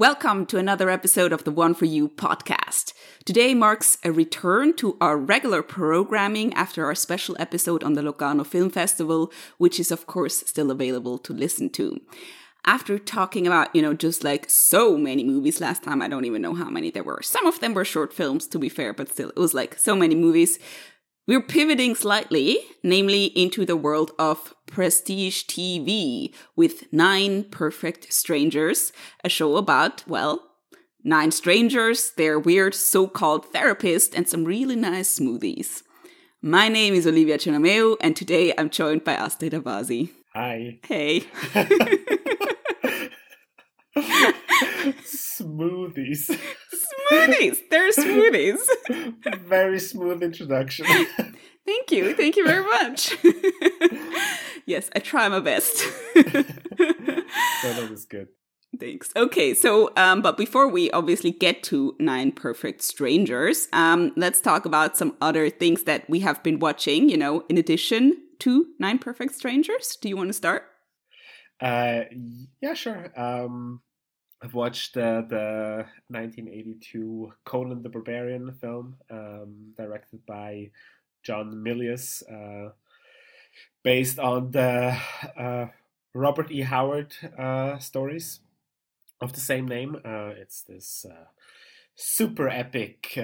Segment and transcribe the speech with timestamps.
[0.00, 2.94] Welcome to another episode of the One for You podcast.
[3.26, 8.44] Today marks a return to our regular programming after our special episode on the Locarno
[8.44, 12.00] Film Festival, which is, of course, still available to listen to.
[12.64, 16.40] After talking about, you know, just like so many movies last time, I don't even
[16.40, 17.20] know how many there were.
[17.20, 19.94] Some of them were short films, to be fair, but still, it was like so
[19.94, 20.58] many movies.
[21.26, 29.28] We're pivoting slightly, namely into the world of prestige TV with Nine Perfect Strangers, a
[29.28, 30.40] show about, well,
[31.04, 35.82] nine strangers, their weird so called therapist, and some really nice smoothies.
[36.42, 40.10] My name is Olivia Chinameu, and today I'm joined by Astrit Abazi.
[40.34, 40.80] Hi.
[40.84, 41.26] Hey.
[45.04, 46.38] Smoothies.
[47.10, 47.58] smoothies!
[47.70, 48.60] They're smoothies.
[49.46, 50.86] Very smooth introduction.
[51.66, 52.14] Thank you.
[52.14, 53.16] Thank you very much.
[54.66, 55.84] yes, I try my best.
[56.14, 58.28] that was good.
[58.78, 59.10] Thanks.
[59.14, 64.64] Okay, so um, but before we obviously get to Nine Perfect Strangers, um, let's talk
[64.64, 67.08] about some other things that we have been watching.
[67.08, 69.96] You know, in addition to Nine Perfect Strangers.
[70.00, 70.64] Do you want to start?
[71.60, 72.04] Uh,
[72.60, 73.12] yeah, sure.
[73.16, 73.82] Um,
[74.42, 80.70] I've watched uh, the 1982 Conan the Barbarian film, um, directed by
[81.22, 82.72] John Milius, uh,
[83.82, 84.96] based on the
[85.36, 85.66] uh,
[86.14, 86.62] Robert E.
[86.62, 88.40] Howard uh, stories
[89.20, 89.96] of the same name.
[89.96, 91.26] Uh, it's this uh,
[91.94, 93.18] super epic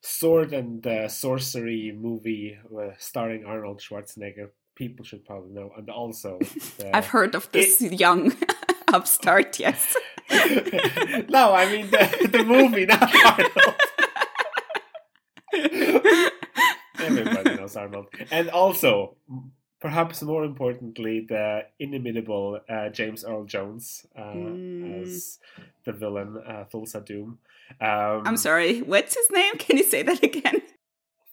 [0.00, 2.58] sword and sorcery movie
[2.98, 5.70] starring Arnold Schwarzenegger people should probably know.
[5.76, 6.38] And also,
[6.78, 8.32] the, I've heard of this it, young
[8.92, 9.58] upstart.
[9.58, 9.96] Yes.
[11.28, 13.74] no, I mean the, the movie, not Arnold.
[16.98, 19.16] Everybody knows Arnold, and also.
[19.80, 25.02] Perhaps more importantly, the inimitable uh, James Earl Jones uh, mm.
[25.02, 25.40] as
[25.84, 27.40] the villain, uh, Thulsa Doom.
[27.80, 29.56] Um, I'm sorry, what's his name?
[29.58, 30.62] Can you say that again?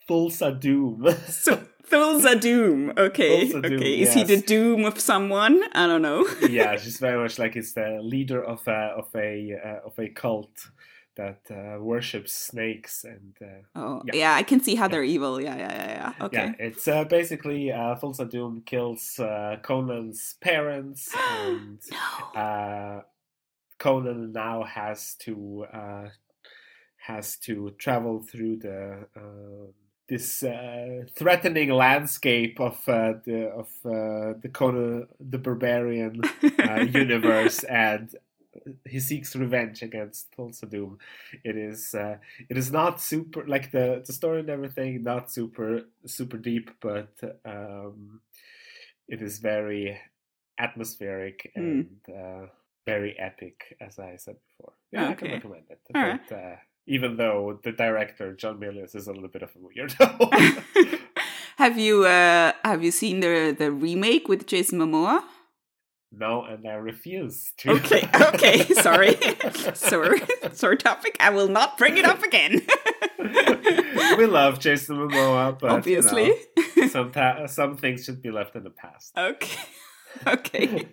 [0.10, 1.08] Thulsa Doom.
[1.30, 2.94] so Thulsa Doom.
[2.98, 3.48] Okay.
[3.48, 4.00] Thulsa Doom, okay.
[4.00, 4.16] Is yes.
[4.16, 5.62] he the doom of someone?
[5.74, 6.28] I don't know.
[6.50, 10.10] yeah, she's very much like he's the leader of a of a uh, of a
[10.10, 10.72] cult
[11.16, 13.36] that uh, worships snakes and.
[13.42, 14.16] Uh, oh yeah.
[14.16, 14.34] yeah.
[14.36, 15.40] I can see how they're evil.
[15.40, 16.26] Yeah, yeah, yeah, yeah.
[16.26, 16.38] Okay.
[16.38, 22.40] Yeah, it's uh, basically uh, Thulsa Doom kills uh, Conan's parents, and no.
[22.42, 23.02] Uh,
[23.78, 26.10] Conan now has to uh,
[26.98, 29.08] has to travel through the
[30.10, 36.22] this uh, threatening landscape of uh, the of uh, the Conan the Barbarian
[36.68, 38.16] uh, universe, and
[38.86, 40.98] he seeks revenge against Thulsa Doom.
[41.44, 42.18] It is uh,
[42.50, 47.14] it is not super like the the story and everything, not super super deep, but
[47.46, 48.22] um,
[49.08, 50.00] it is very
[50.58, 51.62] atmospheric hmm.
[51.62, 52.50] and mm.
[52.86, 54.74] very epic, as I said before.
[54.92, 55.12] Yeah, okay.
[55.12, 55.80] I can recommend it.
[55.96, 56.60] All but, right
[56.90, 61.00] even though the director John Milius is a little bit of a weirdo.
[61.58, 65.24] have you uh, have you seen the the remake with Jason Momoa?
[66.12, 67.70] No, and I refuse to.
[67.70, 69.16] Okay, okay, sorry,
[69.76, 70.22] sorry,
[70.54, 70.78] sorry.
[70.78, 71.16] Topic.
[71.20, 72.66] I will not bring it up again.
[74.18, 78.56] we love Jason Momoa, but obviously, you know, some ta- some things should be left
[78.56, 79.16] in the past.
[79.16, 79.60] Okay.
[80.26, 80.88] Okay.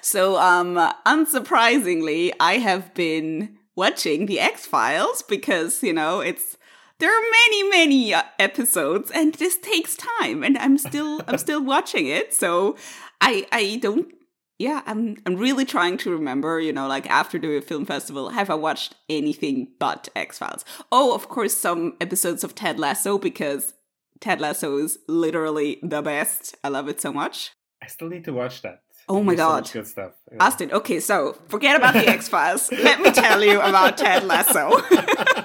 [0.00, 6.58] so, um, unsurprisingly, I have been watching the X Files because, you know, it's
[6.98, 11.64] there are many many uh, episodes and this takes time and I'm still I'm still
[11.64, 12.34] watching it.
[12.34, 12.76] So
[13.20, 14.12] I I don't
[14.58, 18.50] yeah, I'm I'm really trying to remember, you know, like after the film festival, have
[18.50, 20.64] I watched anything but X Files?
[20.90, 23.74] Oh, of course, some episodes of Ted Lasso because
[24.20, 26.56] Ted Lasso is literally the best.
[26.64, 27.52] I love it so much.
[27.80, 28.82] I still need to watch that.
[29.08, 29.66] Oh my god.
[29.66, 30.12] So good stuff.
[30.30, 30.44] Yeah.
[30.44, 32.70] Austin, okay, so forget about the X Files.
[32.70, 34.82] Let me tell you about Ted Lasso.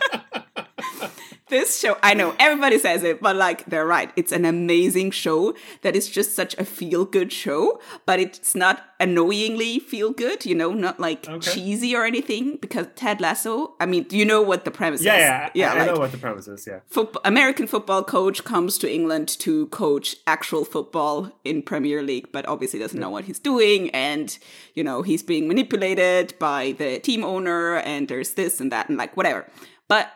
[1.54, 4.12] this show, I know everybody says it, but like they're right.
[4.16, 5.54] It's an amazing show
[5.84, 10.56] that is just such a feel good show, but it's not annoyingly feel good, you
[10.56, 11.52] know, not like okay.
[11.52, 12.58] cheesy or anything.
[12.60, 15.20] Because Ted Lasso, I mean, do you know what the premise yeah, is?
[15.20, 16.80] Yeah, yeah, I, I like, know what the premise is, yeah.
[16.88, 22.48] Football, American football coach comes to England to coach actual football in Premier League, but
[22.48, 23.06] obviously doesn't yeah.
[23.06, 23.92] know what he's doing.
[23.92, 24.36] And,
[24.74, 28.98] you know, he's being manipulated by the team owner, and there's this and that, and
[28.98, 29.46] like whatever.
[29.88, 30.12] But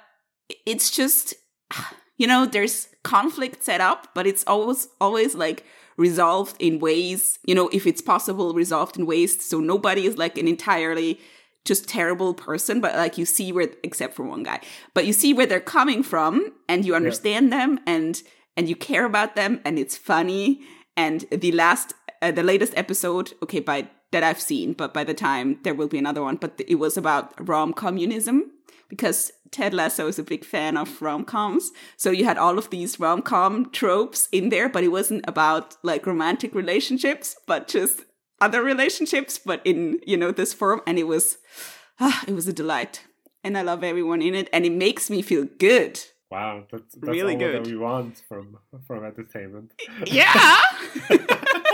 [0.66, 1.34] it's just
[2.18, 5.64] you know there's conflict set up but it's always always like
[5.98, 10.38] resolved in ways you know if it's possible resolved in ways so nobody is like
[10.38, 11.20] an entirely
[11.66, 14.60] just terrible person but like you see where except for one guy
[14.94, 17.58] but you see where they're coming from and you understand yeah.
[17.58, 18.24] them and
[18.56, 20.62] and you care about them and it's funny
[20.96, 25.14] and the last uh, the latest episode okay by that I've seen, but by the
[25.14, 26.36] time there will be another one.
[26.38, 28.52] But it was about rom communism
[28.90, 31.72] because Ted Lasso is a big fan of rom coms.
[31.98, 35.76] So you had all of these rom com tropes in there, but it wasn't about
[35.84, 38.02] like romantic relationships, but just
[38.40, 40.82] other relationships, but in, you know, this form.
[40.88, 41.38] And it was,
[42.00, 43.04] ah, it was a delight.
[43.44, 44.50] And I love everyone in it.
[44.54, 46.00] And it makes me feel good.
[46.30, 47.66] Wow, that's, that's Really all good.
[47.66, 49.72] that we want from from entertainment.
[50.06, 50.58] Yeah.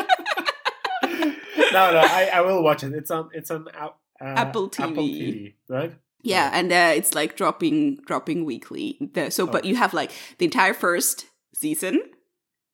[1.74, 2.94] no, no, I, I will watch it.
[2.94, 3.90] It's on it's on uh,
[4.22, 4.84] Apple TV.
[4.84, 5.94] Apple TV, right?
[6.22, 8.98] Yeah, and uh, it's like dropping dropping weekly.
[9.14, 12.02] The, so, but you have like the entire first season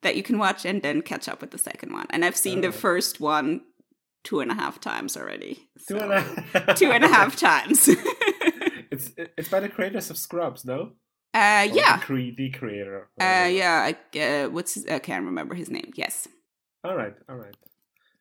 [0.04, 2.06] that you can watch, and then catch up with the second one.
[2.12, 2.72] And I've seen the Oh.
[2.72, 3.62] first one
[4.24, 5.70] two and a half times already.
[5.88, 7.88] Two and a two and a half times.
[7.90, 7.96] uh,
[8.92, 10.80] It's it's by the creators of Scrubs, no?
[11.36, 13.08] Or yeah, The, cre- the creator.
[13.22, 13.92] uh, yeah.
[14.16, 15.92] I, uh, what's his, I can't remember his name.
[15.96, 16.28] Yes,
[16.84, 17.56] All right, all right.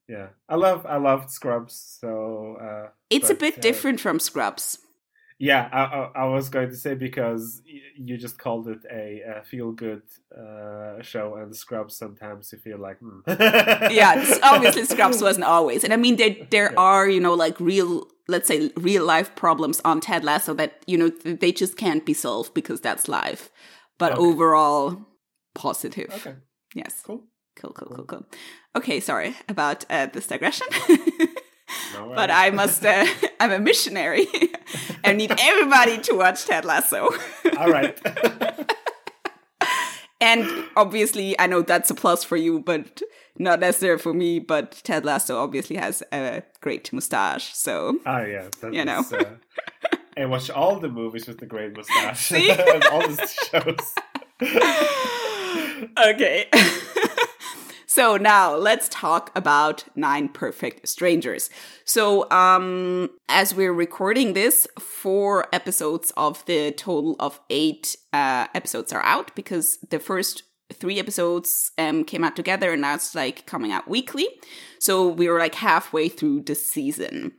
[0.08, 1.98] Yeah, I love I loved Scrubs.
[2.00, 4.78] So uh, it's a bit uh, different from Scrubs.
[5.38, 9.22] yeah, I, I I was going to say because y- you just called it a,
[9.40, 10.02] a feel good
[10.36, 13.20] uh, show, and Scrubs sometimes you feel like hmm.
[13.90, 16.78] yeah, obviously Scrubs wasn't always, and I mean there there Yeah.
[16.78, 20.96] are you know like real let's say real life problems on Ted Lasso that you
[20.98, 21.08] know
[21.44, 23.50] they just can't be solved because that's life,
[23.98, 24.22] but Okay.
[24.22, 24.96] overall
[25.54, 26.10] positive.
[26.14, 26.36] Okay,
[26.74, 27.24] Yes, cool.
[27.60, 28.26] Cool, cool, cool, cool.
[28.76, 30.66] Okay, sorry about uh, this digression.
[31.94, 32.30] No but.
[32.30, 32.84] I must.
[32.84, 33.06] Uh,
[33.40, 34.26] I'm a missionary.
[35.04, 37.10] I need everybody to watch Ted Lasso.
[37.58, 37.98] all right.
[40.20, 40.46] and
[40.76, 43.02] obviously, I know that's a plus for you, but
[43.38, 44.38] not necessary for me.
[44.38, 48.48] But Ted Lasso obviously has a great mustache, so Ah, yeah.
[48.70, 49.00] You know.
[49.00, 49.24] is, uh,
[50.16, 52.26] and watch all the movies with the great mustache.
[52.26, 52.50] See?
[52.50, 53.94] and all the shows.
[56.06, 56.48] okay.
[57.98, 61.50] So now let's talk about Nine Perfect Strangers.
[61.84, 68.92] So, um, as we're recording this, four episodes of the total of eight uh, episodes
[68.92, 73.46] are out because the first three episodes um, came out together and now it's like
[73.46, 74.28] coming out weekly.
[74.78, 77.32] So we were like halfway through the season.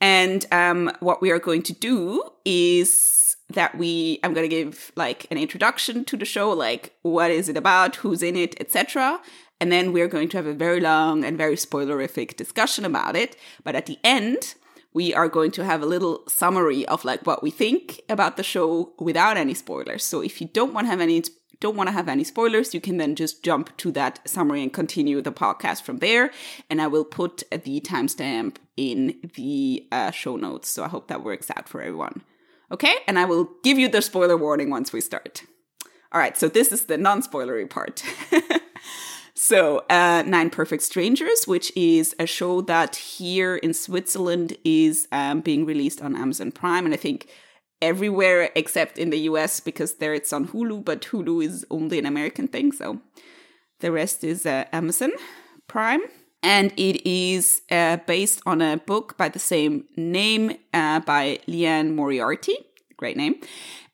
[0.00, 4.92] And um, what we are going to do is that we I'm going to give
[4.96, 9.20] like an introduction to the show like what is it about, who's in it, etc.
[9.60, 13.36] And then we're going to have a very long and very spoilerific discussion about it.
[13.64, 14.54] But at the end,
[14.92, 18.42] we are going to have a little summary of like what we think about the
[18.42, 20.04] show without any spoilers.
[20.04, 21.22] So if you don't want to have any
[21.60, 24.72] don't want to have any spoilers, you can then just jump to that summary and
[24.72, 26.30] continue the podcast from there.
[26.68, 30.68] And I will put the timestamp in the uh, show notes.
[30.68, 32.22] So I hope that works out for everyone.
[32.70, 35.44] Okay, and I will give you the spoiler warning once we start.
[36.12, 38.02] All right, so this is the non spoilery part.
[39.38, 45.42] so, uh, Nine Perfect Strangers, which is a show that here in Switzerland is um,
[45.42, 47.28] being released on Amazon Prime, and I think
[47.82, 52.06] everywhere except in the US because there it's on Hulu, but Hulu is only an
[52.06, 53.02] American thing, so
[53.80, 55.12] the rest is uh, Amazon
[55.68, 56.00] Prime.
[56.42, 61.94] And it is uh, based on a book by the same name uh, by Liane
[61.94, 62.54] Moriarty.
[62.96, 63.34] Great name.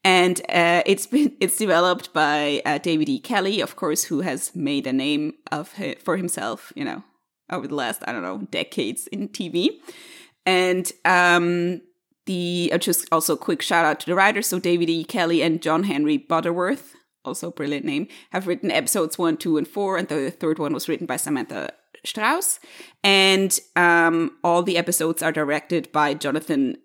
[0.04, 3.18] And uh, it's been it's developed by uh, David E.
[3.18, 7.02] Kelley, of course, who has made a name of hi- for himself, you know,
[7.50, 9.80] over the last I don't know decades in TV.
[10.44, 11.82] And um,
[12.26, 14.46] the uh, just also quick shout out to the writers.
[14.46, 15.04] So David E.
[15.04, 19.66] Kelley and John Henry Butterworth, also a brilliant name, have written episodes one, two, and
[19.66, 21.72] four, and the third one was written by Samantha
[22.04, 22.58] Strauss.
[23.04, 26.76] And um, all the episodes are directed by Jonathan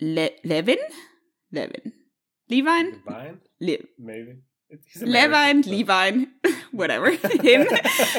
[0.00, 0.78] Le- Levin,
[1.52, 1.92] Levin,
[2.50, 4.36] Levine, Levine, Le- maybe.
[4.86, 6.28] He's Levine, so- Levine,
[6.72, 7.66] whatever him.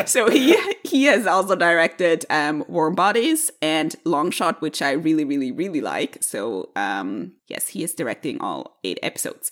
[0.06, 5.24] so he he has also directed um, Warm Bodies and Long Shot, which I really,
[5.24, 6.18] really, really like.
[6.22, 9.52] So um, yes, he is directing all eight episodes.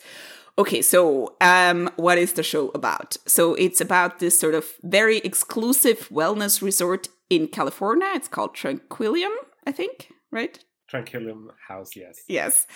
[0.58, 3.16] Okay, so um, what is the show about?
[3.26, 8.10] So it's about this sort of very exclusive wellness resort in California.
[8.14, 9.32] It's called Tranquillum,
[9.66, 10.60] I think, right?
[10.92, 12.18] Tranquillum House, yes.
[12.28, 12.68] Yes.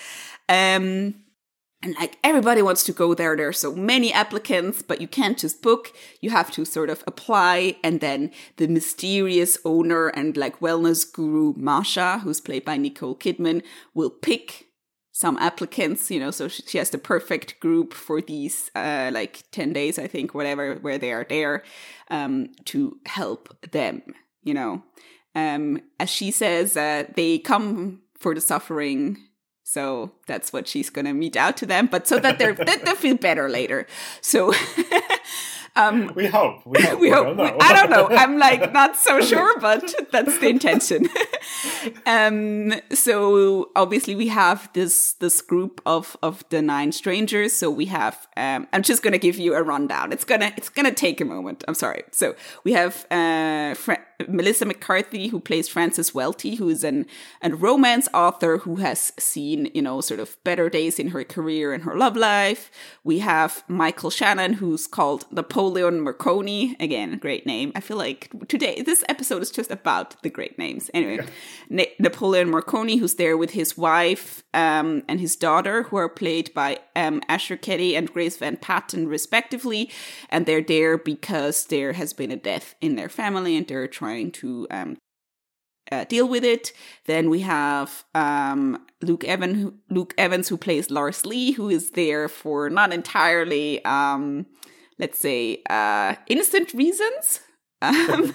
[0.47, 1.15] Um
[1.83, 3.35] and like everybody wants to go there.
[3.35, 5.93] There are so many applicants, but you can't just book.
[6.21, 7.75] You have to sort of apply.
[7.83, 13.61] And then the mysterious owner and like wellness guru, Masha, who's played by Nicole Kidman,
[13.93, 14.67] will pick
[15.11, 19.71] some applicants, you know, so she has the perfect group for these, uh, like 10
[19.71, 21.63] days, I think, whatever, where they are there,
[22.09, 24.01] um, to help them,
[24.41, 24.81] you know.
[25.35, 29.17] Um, as she says, uh, they come for the suffering.
[29.73, 32.93] So that's what she's gonna mete out to them, but so that they're that they
[32.93, 33.87] feel better later.
[34.21, 34.53] So,
[35.75, 36.63] Um, we hope.
[36.65, 36.99] We hope.
[36.99, 37.35] we hope.
[37.35, 38.07] Don't I don't know.
[38.15, 41.09] I'm like not so sure, but that's the intention.
[42.05, 47.53] um, so obviously we have this this group of of the nine strangers.
[47.53, 48.27] So we have.
[48.37, 50.11] Um, I'm just gonna give you a rundown.
[50.11, 51.63] It's gonna it's gonna take a moment.
[51.67, 52.03] I'm sorry.
[52.11, 57.05] So we have uh, Fra- Melissa McCarthy who plays Frances Welty, who is an
[57.41, 61.73] a romance author who has seen you know sort of better days in her career
[61.73, 62.71] and her love life.
[63.03, 66.75] We have Michael Shannon, who's called Napoleon Marconi.
[66.79, 67.71] Again, great name.
[67.75, 70.89] I feel like today, this episode is just about the great names.
[70.93, 71.25] Anyway.
[71.69, 76.53] Na- Napoleon Marconi, who's there with his wife um, and his daughter, who are played
[76.53, 79.89] by um, Asher Keddie and Grace Van Patten, respectively.
[80.29, 84.12] And they're there because there has been a death in their family and they're trying
[84.33, 84.97] to um,
[85.91, 86.71] uh, deal with it.
[87.05, 92.27] Then we have um, Luke Evan, Luke Evans, who plays Lars Lee, who is there
[92.27, 94.45] for not entirely, um,
[94.97, 97.41] let's say, uh, innocent reasons.
[97.81, 98.33] Um,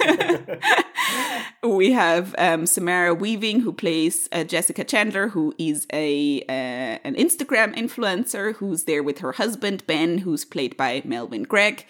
[1.62, 7.14] we have um, Samara Weaving, who plays uh, Jessica Chandler, who is a uh, an
[7.14, 11.87] Instagram influencer who's there with her husband Ben, who's played by Melvin Gregg,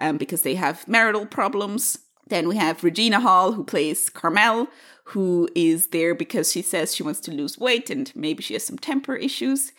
[0.00, 1.98] um, because they have marital problems.
[2.30, 4.68] Then we have Regina Hall, who plays Carmel,
[5.04, 8.64] who is there because she says she wants to lose weight and maybe she has
[8.64, 9.72] some temper issues.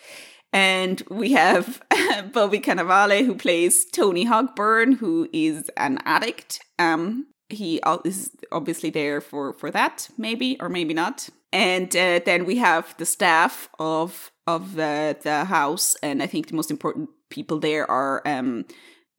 [0.52, 1.82] And we have
[2.32, 6.60] Bobby Cannavale, who plays Tony Hogburn, who is an addict.
[6.78, 11.30] Um, he is obviously there for, for that, maybe or maybe not.
[11.52, 16.48] And uh, then we have the staff of of uh, the house, and I think
[16.48, 18.64] the most important people there are um,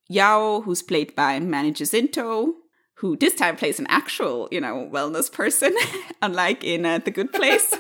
[0.09, 2.55] Yao, who's played by Manny Jacinto,
[3.03, 5.75] who this time plays an actual, you know, wellness person,
[6.22, 7.75] unlike in uh, The Good Place.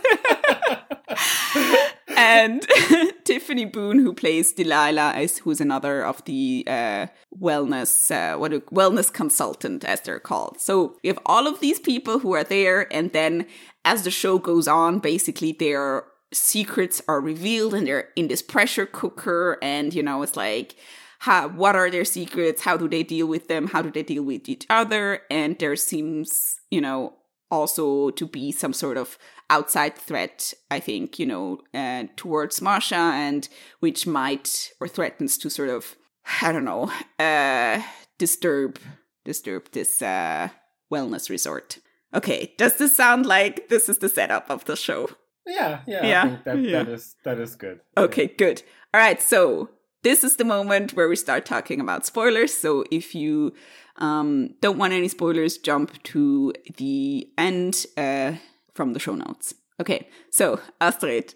[2.17, 2.67] and
[3.23, 7.07] Tiffany Boone, who plays Delilah, is who's another of the uh,
[7.39, 10.59] wellness uh, what a wellness consultant, as they're called.
[10.59, 13.45] So we have all of these people who are there, and then
[13.85, 16.03] as the show goes on, basically their
[16.33, 20.75] secrets are revealed, and they're in this pressure cooker, and you know, it's like
[21.23, 22.63] how, what are their secrets?
[22.63, 23.67] How do they deal with them?
[23.67, 25.21] How do they deal with each other?
[25.31, 27.13] And there seems, you know,
[27.49, 29.17] also to be some sort of
[29.49, 33.47] outside threat, I think, you know, uh, towards Masha, and
[33.79, 35.95] which might or threatens to sort of,
[36.41, 37.81] I don't know, uh,
[38.17, 38.79] disturb
[39.23, 40.49] disturb this uh,
[40.91, 41.79] wellness resort.
[42.13, 45.07] Okay, does this sound like this is the setup of the show?
[45.47, 46.37] Yeah, yeah, yeah.
[46.43, 46.83] that, yeah.
[46.83, 47.79] that is that is good.
[47.97, 48.37] Okay, yeah.
[48.37, 48.63] good.
[48.93, 49.69] All right, so
[50.03, 52.53] this is the moment where we start talking about spoilers.
[52.53, 53.53] So if you
[53.97, 58.33] um, don't want any spoilers, jump to the end uh,
[58.73, 59.55] from the show notes.
[59.81, 61.33] Okay, so Astrit,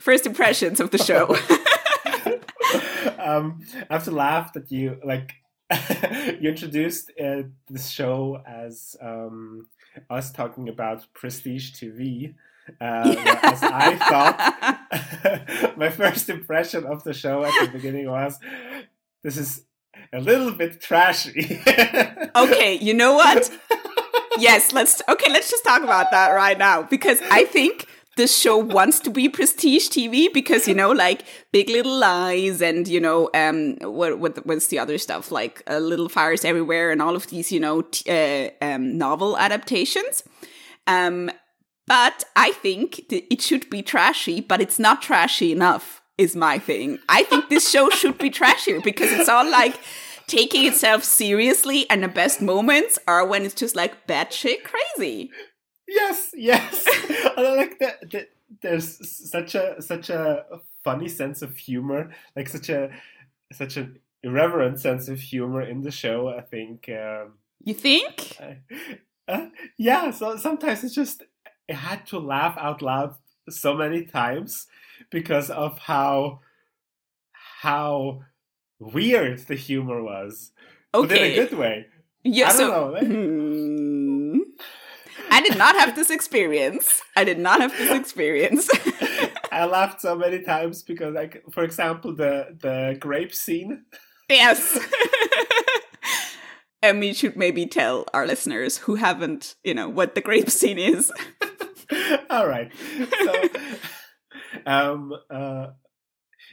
[0.00, 1.36] first impressions of the show.
[3.18, 5.32] um, I have to laugh that you like
[6.40, 9.68] you introduced uh, this show as um,
[10.10, 12.34] us talking about prestige TV.
[12.80, 18.38] Uh, as I thought, my first impression of the show at the beginning was
[19.22, 19.64] this is
[20.12, 21.60] a little bit trashy.
[22.36, 23.50] okay, you know what?
[24.38, 27.86] Yes, let's okay, let's just talk about that right now because I think
[28.16, 32.86] this show wants to be prestige TV because you know, like Big Little Lies and
[32.86, 37.00] you know, um, what what what's the other stuff like uh, Little Fires Everywhere and
[37.00, 40.24] all of these, you know, t- uh, um, novel adaptations.
[40.86, 41.30] Um,
[41.86, 46.00] but I think it should be trashy, but it's not trashy enough.
[46.18, 46.98] Is my thing.
[47.08, 49.80] I think this show should be trashier because it's all like
[50.26, 55.30] taking itself seriously, and the best moments are when it's just like batshit crazy.
[55.88, 56.84] Yes, yes.
[57.36, 58.28] I like that, that.
[58.60, 60.44] There's such a such a
[60.84, 62.90] funny sense of humor, like such a
[63.52, 66.28] such an irreverent sense of humor in the show.
[66.28, 66.88] I think.
[66.88, 68.36] Um, you think?
[69.28, 69.46] Uh,
[69.78, 70.10] yeah.
[70.10, 71.22] So sometimes it's just
[71.72, 73.16] I had to laugh out loud
[73.48, 74.66] so many times
[75.10, 76.40] because of how
[77.60, 78.20] how
[78.78, 80.52] weird the humor was.
[80.94, 81.08] Okay.
[81.08, 81.86] But in a good way.
[82.24, 82.92] Yeah, I don't so, know.
[82.92, 84.38] Like, hmm.
[85.30, 87.00] I did not have this experience.
[87.16, 88.68] I did not have this experience.
[89.52, 93.84] I laughed so many times because, like, for example, the the grape scene.
[94.28, 94.78] Yes.
[96.82, 100.78] and we should maybe tell our listeners who haven't, you know, what the grape scene
[100.78, 101.10] is.
[102.30, 102.70] All right.
[103.24, 103.48] So,
[104.66, 105.68] um, uh,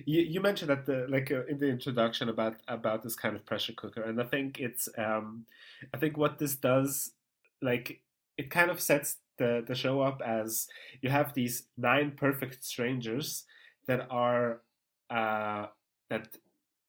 [0.05, 3.45] you, you mentioned that the like uh, in the introduction about about this kind of
[3.45, 5.45] pressure cooker, and I think it's um,
[5.93, 7.11] I think what this does,
[7.61, 8.01] like,
[8.37, 10.67] it kind of sets the the show up as
[11.01, 13.45] you have these nine perfect strangers
[13.87, 14.61] that are
[15.09, 15.67] uh,
[16.09, 16.27] that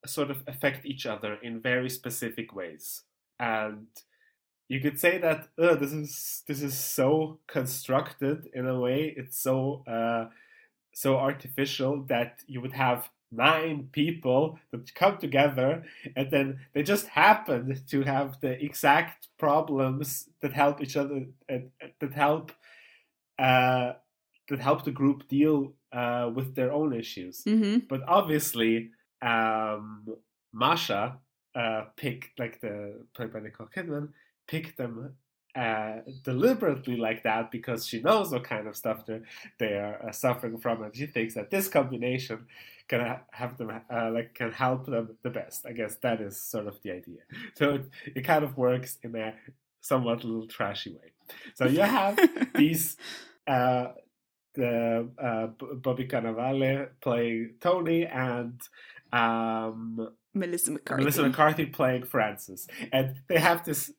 [0.06, 3.02] sort of affect each other in very specific ways.
[3.38, 3.86] And
[4.70, 9.12] you could say that oh, this is this is so constructed in a way.
[9.16, 10.26] It's so uh,
[10.94, 15.84] so artificial that you would have nine people that come together
[16.14, 21.58] and then they just happen to have the exact problems that help each other uh,
[22.00, 22.52] that help
[23.38, 23.92] uh,
[24.48, 27.78] that help the group deal uh, with their own issues mm-hmm.
[27.88, 28.90] but obviously
[29.22, 30.06] um,
[30.52, 31.18] masha
[31.54, 34.08] uh, picked like the played by nicole kidman
[34.50, 35.14] picked them
[35.54, 39.22] uh, deliberately like that because she knows what kind of stuff they're,
[39.58, 42.46] they are uh, suffering from, and she thinks that this combination
[42.88, 45.66] can ha- have them uh, like can help them the best.
[45.66, 47.22] I guess that is sort of the idea.
[47.56, 47.84] So it,
[48.16, 49.34] it kind of works in a
[49.80, 51.12] somewhat little trashy way.
[51.54, 52.18] So you have
[52.54, 52.96] these.
[53.46, 53.88] Uh,
[54.54, 58.60] the uh, Bobby Cannavale playing Tony and
[59.12, 61.02] um, Melissa McCarthy.
[61.02, 63.92] Melissa McCarthy playing Frances, and they have this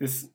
[0.00, 0.26] this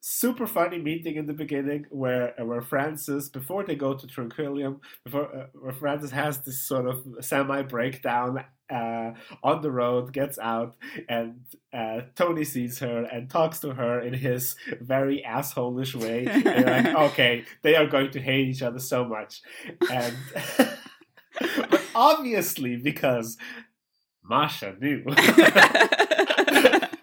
[0.00, 5.34] super funny meeting in the beginning where where Frances before they go to Tranquillum before
[5.34, 9.10] uh, where Frances has this sort of semi breakdown uh,
[9.42, 10.76] on the road gets out
[11.08, 11.40] and
[11.72, 16.26] uh, Tony sees her and talks to her in his very assholish way.
[16.26, 19.42] Like okay they are going to hate each other so much.
[19.90, 20.16] And
[21.70, 23.36] but obviously because
[24.22, 25.04] Masha knew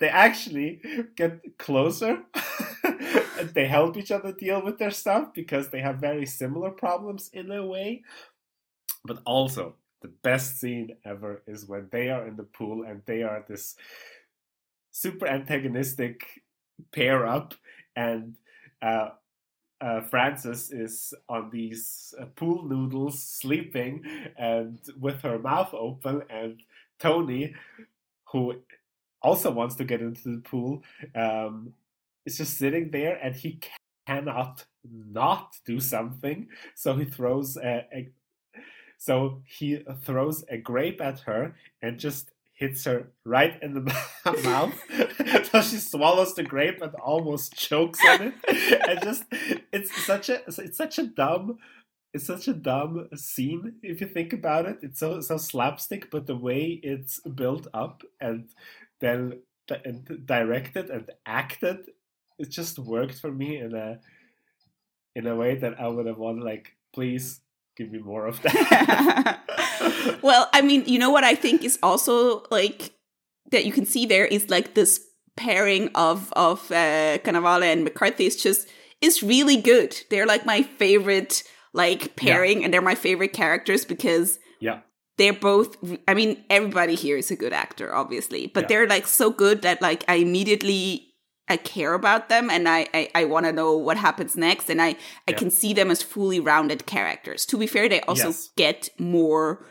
[0.00, 0.80] they actually
[1.16, 2.22] get closer
[3.54, 7.50] they help each other deal with their stuff because they have very similar problems in
[7.50, 8.02] a way.
[9.04, 13.22] But also, the best scene ever is when they are in the pool and they
[13.22, 13.76] are this
[14.90, 16.24] super antagonistic
[16.92, 17.54] pair up
[17.96, 18.36] and
[18.82, 19.10] uh,
[19.80, 24.04] uh, Frances is on these uh, pool noodles sleeping
[24.36, 26.60] and with her mouth open and
[26.98, 27.54] Tony
[28.32, 28.54] who
[29.22, 30.82] also wants to get into the pool
[31.14, 31.72] um,
[32.26, 33.60] is just sitting there and he
[34.06, 36.48] cannot not do something.
[36.74, 38.08] So he throws a, a
[38.98, 43.80] so he throws a grape at her and just hits her right in the
[44.44, 44.74] mouth.
[45.50, 48.88] so she swallows the grape and almost chokes on it.
[48.88, 49.24] and just
[49.72, 51.58] it's such a it's such a dumb
[52.12, 54.78] it's such a dumb scene if you think about it.
[54.82, 58.48] It's so so slapstick, but the way it's built up and
[59.00, 59.40] then
[59.84, 61.78] and directed and acted
[62.38, 63.98] it just worked for me in a
[65.14, 67.40] in a way that I would have wanted like please
[67.76, 70.18] give me more of that.
[70.22, 72.92] well, I mean, you know what I think is also like
[73.50, 75.00] that you can see there is like this
[75.36, 78.68] pairing of of uh, Cannavale and McCarthy is just
[79.00, 79.96] is really good.
[80.10, 82.64] They're like my favorite like pairing, yeah.
[82.64, 84.80] and they're my favorite characters because yeah
[85.18, 85.76] they're both
[86.06, 88.68] i mean everybody here is a good actor obviously but yeah.
[88.68, 91.12] they're like so good that like i immediately
[91.48, 94.80] i care about them and i i, I want to know what happens next and
[94.80, 98.50] i i can see them as fully rounded characters to be fair they also yes.
[98.56, 99.66] get more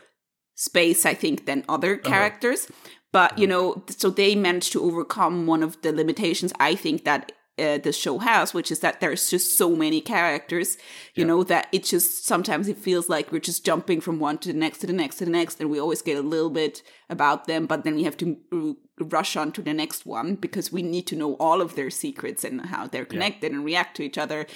[0.54, 2.08] space i think than other uh-huh.
[2.08, 2.90] characters uh-huh.
[3.12, 7.32] but you know so they managed to overcome one of the limitations i think that
[7.58, 10.76] uh, the show has, which is that there's just so many characters,
[11.14, 11.26] you yeah.
[11.26, 14.58] know, that it just sometimes it feels like we're just jumping from one to the
[14.58, 17.46] next to the next to the next, and we always get a little bit about
[17.46, 21.06] them, but then we have to rush on to the next one because we need
[21.06, 23.56] to know all of their secrets and how they're connected yeah.
[23.56, 24.46] and react to each other,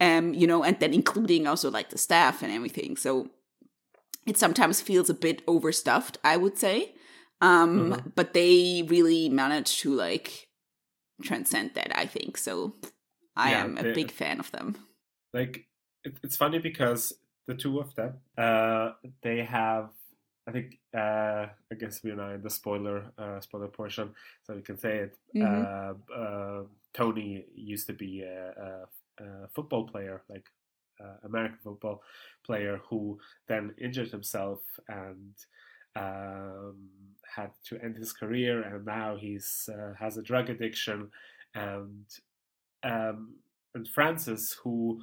[0.00, 2.96] um, you know, and then including also like the staff and everything.
[2.96, 3.30] So
[4.26, 6.94] it sometimes feels a bit overstuffed, I would say.
[7.40, 8.08] Um, mm-hmm.
[8.14, 10.48] but they really manage to like
[11.22, 12.36] transcend that i think.
[12.36, 12.74] So
[13.36, 14.76] i yeah, am a big fan of them.
[15.32, 15.66] Like
[16.04, 17.12] it, it's funny because
[17.46, 19.90] the two of them uh they have
[20.48, 24.62] i think uh i guess we're now in the spoiler uh spoiler portion so we
[24.62, 25.18] can say it.
[25.36, 26.12] Mm-hmm.
[26.12, 28.86] uh, uh tony used to be a,
[29.20, 30.46] a, a football player like
[31.02, 32.02] uh, american football
[32.46, 35.34] player who then injured himself and
[35.96, 36.76] um,
[37.36, 41.10] had to end his career, and now he's uh, has a drug addiction,
[41.54, 42.04] and
[42.82, 43.34] um,
[43.74, 45.02] and Frances, who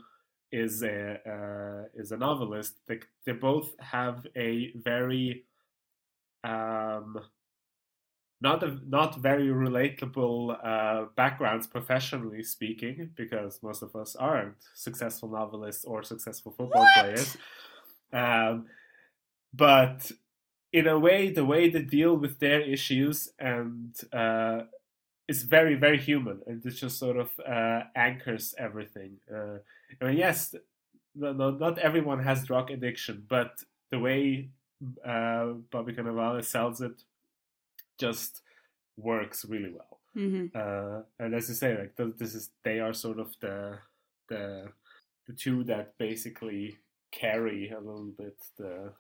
[0.52, 5.46] is a uh, is a novelist, they they both have a very
[6.44, 7.20] um,
[8.42, 15.30] not a, not very relatable uh, backgrounds professionally speaking, because most of us aren't successful
[15.30, 16.96] novelists or successful football what?
[16.96, 17.38] players.
[18.14, 18.66] Um,
[19.54, 20.12] but
[20.74, 24.62] in a way, the way they deal with their issues and uh,
[25.28, 29.18] is very, very human, and it just sort of uh, anchors everything.
[29.34, 29.58] Uh,
[30.02, 30.56] I mean, yes,
[31.16, 34.50] no, no, not everyone has drug addiction, but the way
[35.06, 37.04] uh, Bobby Cannavale sells it
[38.00, 38.42] just
[38.98, 40.00] works really well.
[40.16, 40.46] Mm-hmm.
[40.56, 43.78] Uh, and as you say, like th- this is they are sort of the
[44.28, 44.70] the
[45.28, 46.78] the two that basically
[47.12, 48.92] carry a little bit the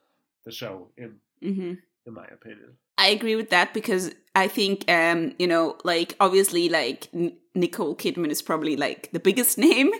[0.45, 1.73] the show in Mm-hmm.
[2.05, 2.77] in my opinion.
[2.97, 7.95] I agree with that because I think, um, you know, like obviously, like N- Nicole
[7.95, 9.91] Kidman is probably like the biggest name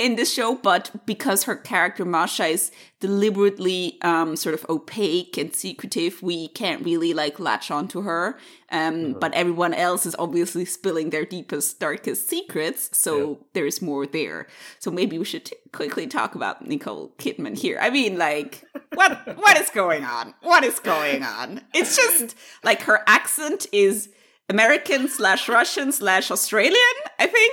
[0.00, 5.54] in this show, but because her character Masha is deliberately um, sort of opaque and
[5.54, 8.38] secretive, we can't really like latch onto her.
[8.72, 13.34] Um, But everyone else is obviously spilling their deepest, darkest secrets, so Yeah.
[13.54, 14.46] there's more there.
[14.78, 17.78] So maybe we should t- quickly talk about Nicole Kidman here.
[17.80, 20.34] I mean, like, what what is going on?
[20.42, 21.60] What is going on?
[21.74, 22.34] It's just
[22.64, 24.08] like her accent is
[24.48, 26.96] American slash Russian slash Australian.
[27.18, 27.52] I think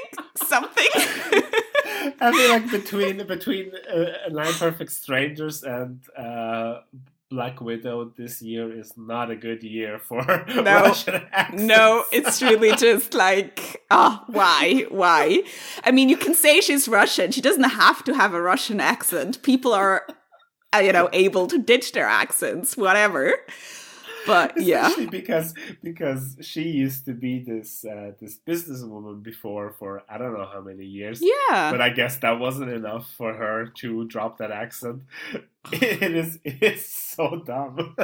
[0.54, 0.92] something.
[2.20, 6.82] I feel like between between uh, Nine Perfect Strangers and uh,
[7.30, 10.18] Black Widow, this year is not a good year for
[10.56, 11.64] Russian accents.
[11.64, 15.44] no, it's really just like, ah, why, why?
[15.84, 17.32] I mean, you can say she's Russian.
[17.32, 19.44] She doesn't have to have a Russian accent.
[19.44, 20.08] People are,
[20.74, 23.34] uh, you know, able to ditch their accents, whatever.
[24.28, 30.18] But yeah, because because she used to be this uh, this businesswoman before for I
[30.18, 31.22] don't know how many years.
[31.22, 31.72] yeah.
[31.72, 35.04] But I guess that wasn't enough for her to drop that accent.
[35.72, 37.96] It is it is so dumb.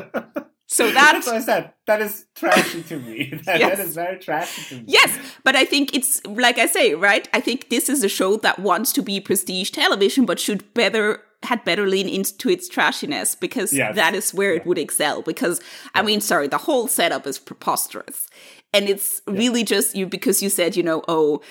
[0.68, 1.74] So that's that what I said.
[1.88, 3.32] That is trashy to me.
[3.46, 3.78] That, Yes.
[3.78, 4.86] that is very trashy to me.
[4.88, 7.28] Yes, but I think it's like I say, right?
[7.34, 11.22] I think this is a show that wants to be prestige television, but should better
[11.46, 13.96] had better lean into its trashiness because Yes.
[13.96, 15.22] that is where it would excel.
[15.22, 15.62] Because
[15.94, 18.28] I mean, sorry, the whole setup is preposterous,
[18.74, 21.42] and it's really just you because you said, you know, oh,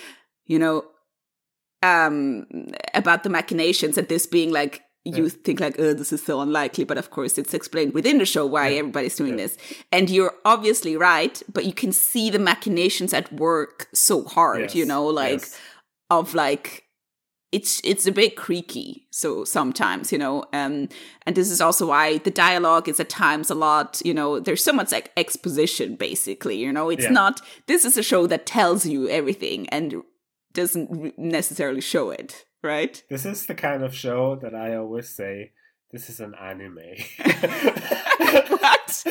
[0.47, 0.85] you know,
[1.83, 2.47] um,
[2.95, 4.83] about the machinations and this being like.
[5.05, 8.25] You think like, oh, this is so unlikely, but of course it's explained within the
[8.25, 9.47] show why everybody's doing Yeah.
[9.47, 9.57] this.
[9.91, 14.75] And you're obviously right, but you can see the machinations at work so hard, Yes,
[14.77, 15.59] you know, like yes.
[16.09, 16.82] of like
[17.53, 20.89] it's it's a bit creaky so sometimes you know um
[21.27, 24.65] and this is also why the dialogue is at times a lot you know there's
[24.65, 27.11] so much like exposition basically you know it's Yeah.
[27.11, 30.03] not this is a show that tells you everything and
[30.55, 35.53] doesn't necessarily show it right This is the kind of show that I always say
[35.93, 36.79] this is an anime.
[38.49, 39.05] What?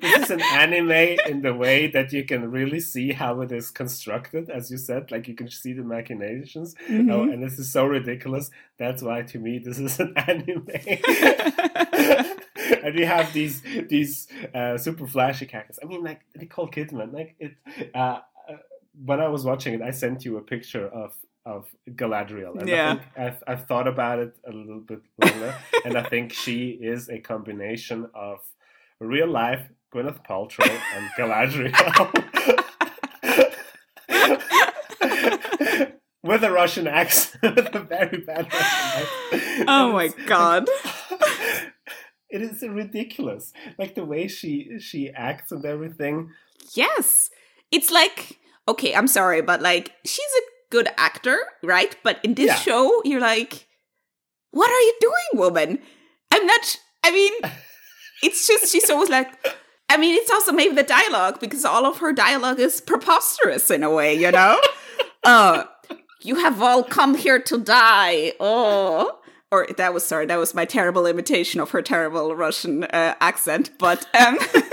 [0.00, 3.70] this is an anime in the way that you can really see how it is
[3.70, 6.74] constructed, as you said, like you can see the machinations.
[6.88, 7.10] Mhm.
[7.12, 8.50] Oh, and this is so ridiculous.
[8.78, 10.68] That's why to me this is an anime.
[12.82, 15.78] and you have these these uh, super flashy characters.
[15.82, 17.12] I mean, like Nicole Kidman.
[17.12, 17.52] Like it.
[17.94, 18.56] Uh, uh,
[19.04, 21.14] when I was watching it, I sent you a picture of
[21.48, 22.90] of Galadriel, and Yeah.
[22.90, 26.78] I think I've, I've thought about it a little bit longer, and I think she
[26.80, 28.38] is a combination of
[29.00, 29.62] real life
[29.94, 32.24] Gwyneth Paltrow and Galadriel.
[36.22, 39.64] With a Russian accent, with a very bad Russian oh accent.
[39.68, 40.68] oh my god
[42.28, 46.30] it is ridiculous like the way she she acts and everything
[46.74, 47.30] yes
[47.70, 51.96] it's like okay i'm sorry but like she's a good actor right?
[52.02, 52.54] But in this Yeah.
[52.56, 53.66] show you're like
[54.50, 55.78] what are you doing woman?
[56.32, 57.32] I'm not i mean
[58.22, 59.28] it's just she's always like
[59.88, 63.82] i mean it's also maybe the dialogue because all of her dialogue is preposterous in
[63.82, 64.60] a way you know?
[65.24, 65.64] Uh
[66.22, 68.32] you have all come here to die.
[68.40, 69.18] Oh.
[69.52, 73.70] Or that was sorry that was my terrible imitation of her terrible russian uh, accent
[73.78, 74.38] but um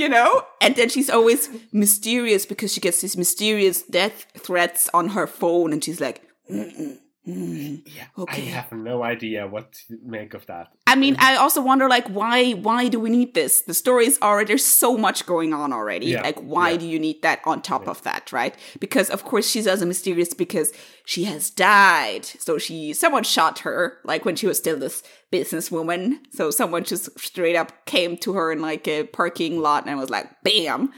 [0.00, 0.44] you know?
[0.60, 5.72] And then she's always mysterious because she gets these mysterious death threats on her phone
[5.72, 8.42] and she's like "Mm-mm, mm." yeah Okay.
[8.42, 12.08] i have no idea what to make of that I mean, I also wonder, like,
[12.08, 12.50] why?
[12.50, 13.60] Why do we need this?
[13.62, 16.06] The stories are there's so much going on already.
[16.06, 16.78] Yeah, Like, why yeah.
[16.78, 18.56] do you need that on top of that, right?
[18.80, 20.72] Because of course she's also mysterious because
[21.06, 22.24] she has died.
[22.24, 26.18] So she, someone shot her, like when she was still this businesswoman.
[26.32, 30.10] So someone just straight up came to her in like a parking lot and was
[30.10, 30.90] like, "Bam!"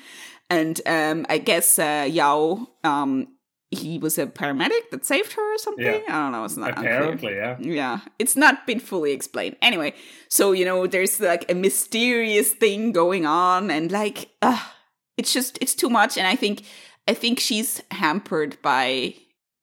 [0.48, 3.28] And um, I guess uh, Yao, um,
[3.72, 5.84] he was a paramedic that saved her or something.
[5.84, 6.02] Yeah.
[6.08, 6.44] I don't know.
[6.44, 6.98] It's not unclear.
[6.98, 9.56] apparently yeah Yeah, it's not been fully explained.
[9.62, 9.94] Anyway,
[10.28, 14.62] so you know, there's like a mysterious thing going on, and like, uh,
[15.16, 16.18] it's just it's too much.
[16.18, 16.64] And I think
[17.08, 19.14] I think she's hampered by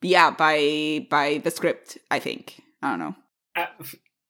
[0.02, 1.98] yeah by by the script.
[2.10, 3.16] I think I don't know.
[3.56, 3.68] I,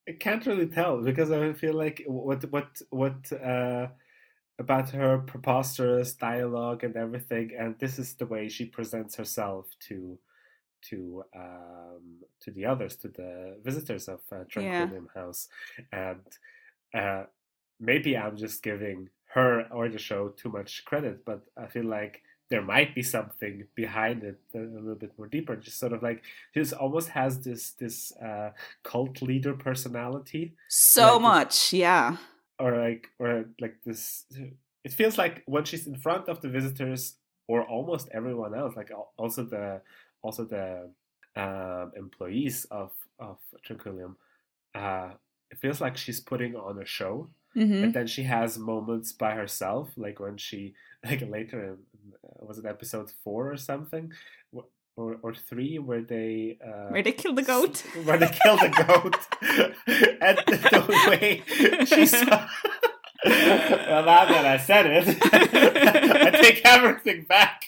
[0.10, 3.88] I can't really tell because i feel like what what what uh
[4.60, 10.20] about her preposterous dialogue and everything and this is the way she presents herself to
[10.82, 12.04] to um
[12.40, 14.90] to the others to the visitors of uh, Yeah.
[15.16, 15.48] House
[15.92, 16.26] and
[16.94, 17.24] uh
[17.80, 22.22] maybe I'm just giving her or the show too much credit, but I feel like
[22.50, 25.56] there might be something behind it a little bit more deeper.
[25.56, 28.52] Just sort of like she almost has this this uh,
[28.84, 30.56] cult leader personality.
[30.68, 32.18] So like much, yeah.
[32.60, 34.26] Or like or like this.
[34.84, 37.16] It feels like when she's in front of the visitors
[37.48, 39.82] or almost everyone else, like also the
[40.22, 40.90] also the
[41.36, 44.16] um, employees of of Tranquillum,
[44.76, 45.12] uh,
[45.52, 47.30] it feels like she's putting on a show.
[47.56, 47.84] Mm-hmm.
[47.84, 51.78] And then she has moments by herself, like when she, like later in,
[52.40, 54.12] was it episode four or something,
[55.00, 58.70] or or three, where they uh, where they kill the goat, where they kill the
[58.70, 59.16] goat,
[60.22, 61.44] and the way
[61.86, 62.12] she's.
[63.26, 67.66] well, now that I said it, I take everything back.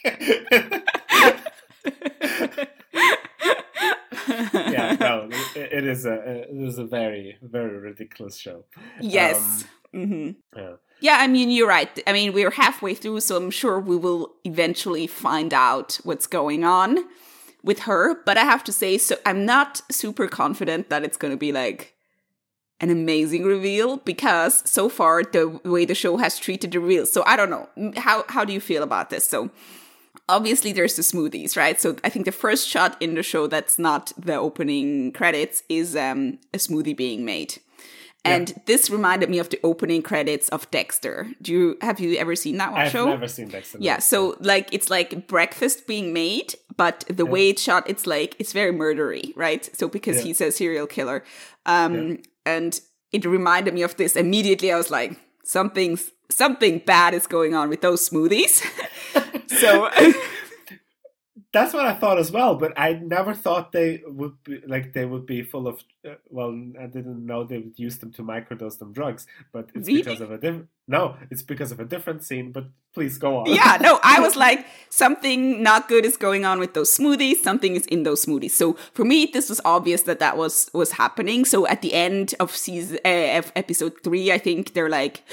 [4.71, 8.65] yeah, no, it, it is a it is a very very ridiculous show.
[8.99, 9.37] Yes.
[9.37, 10.31] Um, mm-hmm.
[10.57, 10.73] Yeah.
[10.99, 11.89] Yeah, I mean you're right.
[12.05, 16.63] I mean we're halfway through, so I'm sure we will eventually find out what's going
[16.63, 16.99] on
[17.63, 18.21] with her.
[18.23, 21.51] But I have to say, so I'm not super confident that it's going to be
[21.51, 21.95] like
[22.79, 27.05] an amazing reveal because so far the way the show has treated the reveal.
[27.05, 29.27] So I don't know how how do you feel about this?
[29.27, 29.49] So
[30.27, 31.79] obviously there's the smoothies, right?
[31.79, 35.95] So I think the first shot in the show that's not the opening credits is
[35.95, 37.59] um, a smoothie being made.
[38.23, 38.55] And yeah.
[38.65, 41.27] this reminded me of the opening credits of Dexter.
[41.41, 43.03] Do you have you ever seen that one I've show?
[43.05, 43.79] I've never seen Dexter.
[43.81, 47.31] Yeah, so like it's like breakfast being made, but the yeah.
[47.31, 49.67] way it's shot, it's like it's very murdery, right?
[49.75, 50.23] So because yeah.
[50.23, 51.23] he's a serial killer,
[51.65, 52.79] um, and
[53.11, 54.71] it reminded me of this immediately.
[54.71, 58.63] I was like, something's something bad is going on with those smoothies.
[59.47, 59.89] so
[61.53, 62.55] that's what I thought as well.
[62.55, 65.83] But I never thought they would be like they would be full of.
[66.07, 69.27] Uh, well, I didn't know they would use them to microdose them drugs.
[69.51, 70.01] But it's really?
[70.01, 70.69] because of a different.
[70.87, 72.51] No, it's because of a different scene.
[72.51, 73.47] But please go on.
[73.47, 77.37] Yeah, no, I was like something not good is going on with those smoothies.
[77.37, 78.51] Something is in those smoothies.
[78.51, 81.43] So for me, this was obvious that that was was happening.
[81.43, 85.23] So at the end of season uh, of episode three, I think they're like,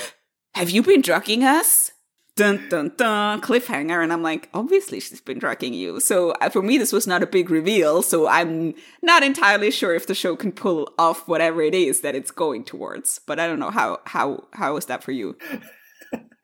[0.54, 1.92] "Have you been drugging us?"
[2.38, 6.62] Dun dun dun cliffhanger and i'm like obviously she's been tracking you so uh, for
[6.62, 8.72] me this was not a big reveal so i'm
[9.02, 12.62] not entirely sure if the show can pull off whatever it is that it's going
[12.62, 15.36] towards but i don't know how how how was that for you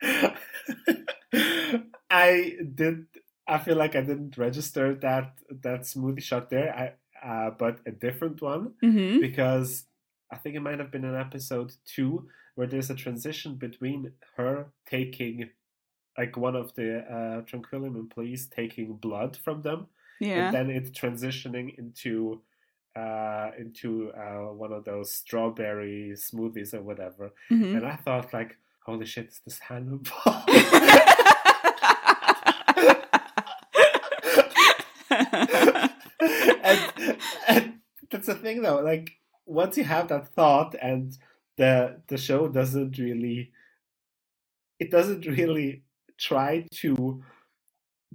[2.11, 3.07] i did
[3.46, 6.92] i feel like i didn't register that that smoothie shot there i
[7.24, 9.20] uh, but a different one mm-hmm.
[9.20, 9.85] because
[10.33, 12.26] i think it might have been an episode two
[12.57, 15.50] where there's a transition between her taking
[16.16, 19.87] like one of the uh, Tranquillum employees taking blood from them,
[20.20, 22.40] yeah, and then it's transitioning into
[22.96, 27.33] uh, into uh, one of those strawberry smoothies or whatever.
[27.50, 27.77] Mm-hmm.
[27.77, 30.12] And I thought, like, holy shit, is this Hannibal?
[35.11, 36.81] and,
[37.48, 37.74] and
[38.11, 38.81] that's the thing, though.
[38.81, 39.12] Like,
[39.46, 41.16] once you have that thought, and
[41.57, 43.53] the the show doesn't really,
[44.79, 45.83] it doesn't really
[46.18, 47.22] try to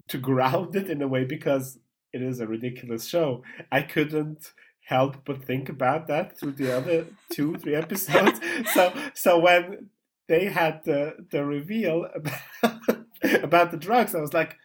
[0.08, 1.80] to ground it in a way because
[2.14, 3.44] it is a ridiculous show.
[3.72, 4.54] I couldn't
[4.86, 8.40] help but think about that through the other two, three episodes.
[8.74, 9.90] so so when
[10.28, 12.80] they had the the reveal about,
[13.44, 14.58] about the drugs, I was like,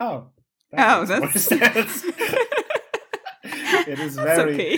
[0.00, 0.28] oh,
[0.72, 1.50] that oh, that's
[3.88, 4.76] it is very.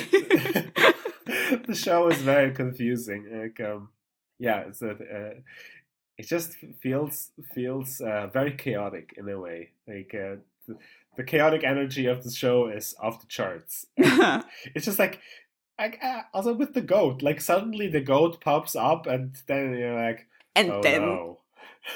[1.66, 3.26] The show is very confusing.
[3.30, 3.90] Like, um,
[4.38, 4.90] yeah, it's a.
[4.90, 5.40] Uh,
[6.20, 9.70] it just feels feels uh, very chaotic in a way.
[9.88, 10.36] Like uh,
[10.68, 10.76] the,
[11.16, 13.86] the, chaotic energy of the show is off the charts.
[13.96, 15.18] it's just like,
[15.78, 17.22] like uh, also with the goat.
[17.22, 21.00] Like suddenly the goat pops up, and then you're like, and oh, then.
[21.00, 21.38] No.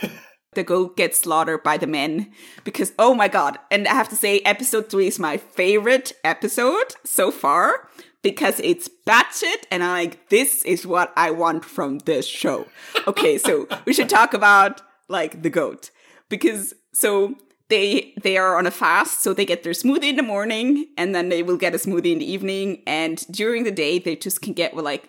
[0.55, 2.31] the goat gets slaughtered by the men
[2.63, 6.95] because oh my god and i have to say episode 3 is my favorite episode
[7.03, 7.89] so far
[8.25, 12.67] because it's batshit and I'm like, this is what I want from this show.
[13.07, 15.91] Okay, so we should talk about like the goat.
[16.31, 17.35] Because so
[17.69, 21.15] they they are on a fast, so they get their smoothie in the morning and
[21.15, 22.83] then they will get a smoothie in the evening.
[22.87, 25.09] And during the day they just can get like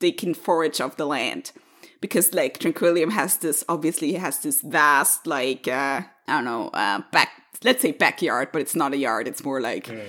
[0.00, 1.52] they can forage off the land.
[2.02, 7.00] Because like Tranquillum has this obviously has this vast like uh I don't know, uh
[7.10, 7.30] back
[7.64, 10.04] let's say backyard, but it's not a yard, it's more like yeah.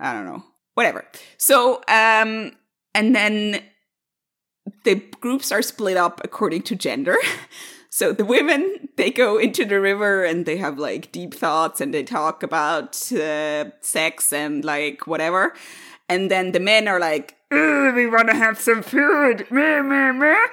[0.00, 1.04] I don't know whatever.
[1.38, 2.52] So, um,
[2.94, 3.62] and then
[4.84, 7.16] the groups are split up according to gender.
[7.90, 11.92] so the women they go into the river and they have like deep thoughts and
[11.92, 15.54] they talk about uh, sex and like whatever.
[16.08, 19.46] And then the men are like, we want to have some food.
[19.50, 20.46] Meh, meh, meh.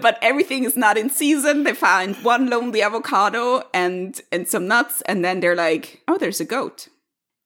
[0.00, 1.64] But everything is not in season.
[1.64, 6.40] They find one lonely avocado and and some nuts, and then they're like, "Oh, there's
[6.40, 6.88] a goat."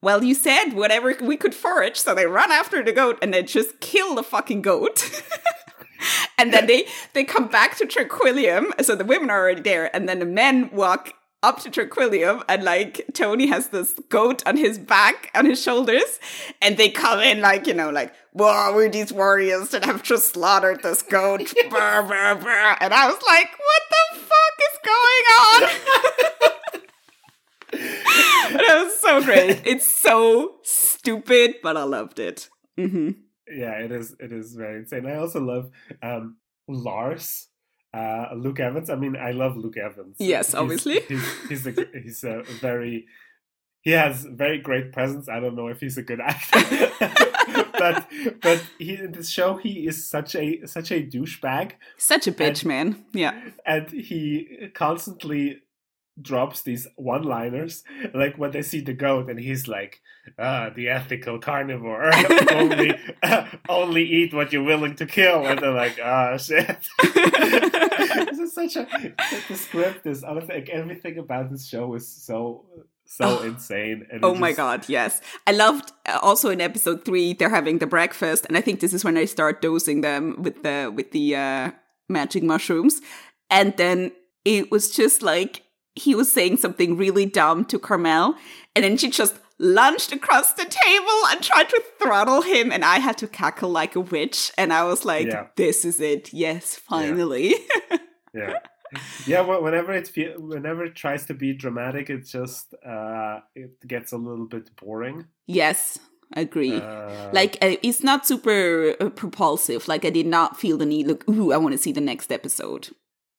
[0.05, 3.43] Well, you said whatever we could forage, so they run after the goat and they
[3.43, 5.25] just kill the fucking goat.
[6.39, 8.73] and then they they come back to Tranquillum.
[8.83, 12.65] So the women are already there, and then the men walk up to Tranquillum and
[12.65, 16.21] like Tony has this goat on his back, on his shoulders,
[16.61, 20.35] and they come in like, you know, like, whoa, we're these warriors that have just
[20.35, 21.41] slaughtered this goat.
[21.71, 22.77] brr, brr, brr.
[22.79, 26.31] And I was like, what the fuck is going on?
[28.53, 29.63] that was so great.
[29.65, 32.49] It's so stupid, but I loved it.
[32.79, 33.11] Mm-hmm.
[33.49, 34.15] Yeah, it is.
[34.21, 35.07] It is very insane.
[35.07, 35.71] I also love
[36.03, 36.37] um,
[36.69, 37.49] Lars
[37.95, 38.91] uh, Luke Evans.
[38.91, 40.17] I mean, I love Luke Evans.
[40.19, 41.01] Yes, he's, obviously.
[41.01, 43.07] He's he's a, he's a very
[43.83, 45.29] he has very great presence.
[45.29, 46.91] I don't know if he's a good actor,
[47.79, 48.09] but
[48.43, 52.63] but he in this show he is such a such a douchebag, such a bitch,
[52.63, 53.05] and, man.
[53.13, 55.61] Yeah, and he constantly
[56.21, 57.83] drops these one-liners
[58.15, 60.01] like when they see the goat and he's like
[60.39, 62.11] ah the ethical carnivore.
[62.53, 62.95] Only
[63.69, 65.47] only eat what you're willing to kill.
[65.47, 66.89] And they're like ah oh, shit.
[68.27, 68.87] This is such a
[69.49, 72.65] the script is like everything about this show is so
[73.07, 74.41] so insane oh just...
[74.41, 75.21] my god yes.
[75.47, 78.95] I loved uh, also in episode three they're having the breakfast and i think this
[78.95, 81.71] is when i start dosing them with the with the uh
[82.09, 83.01] magic mushrooms.
[83.51, 84.13] And then
[84.45, 85.64] it was just like
[85.95, 88.35] he was saying something really dumb to Carmel,
[88.75, 92.99] and then she just lunged across the table and tried to throttle him, and I
[92.99, 94.53] had to cackle like a witch.
[94.59, 95.49] And I was like, yeah.
[95.57, 96.33] "This is it!
[96.33, 97.55] Yes, finally!"
[97.91, 97.99] Yeah,
[98.35, 98.59] yeah.
[99.27, 104.13] yeah well, whenever it whenever it tries to be dramatic, it just uh, it gets
[104.13, 105.27] a little bit boring.
[105.47, 105.99] Yes,
[106.33, 106.77] agree.
[106.77, 109.87] Uh, like uh, it's not super uh, propulsive.
[109.89, 111.07] Like I did not feel the need.
[111.07, 112.89] Look, ooh, I want to see the next episode.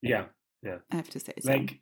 [0.02, 0.26] Yeah,
[0.63, 0.78] yeah.
[0.91, 1.52] I have to say, so.
[1.52, 1.80] like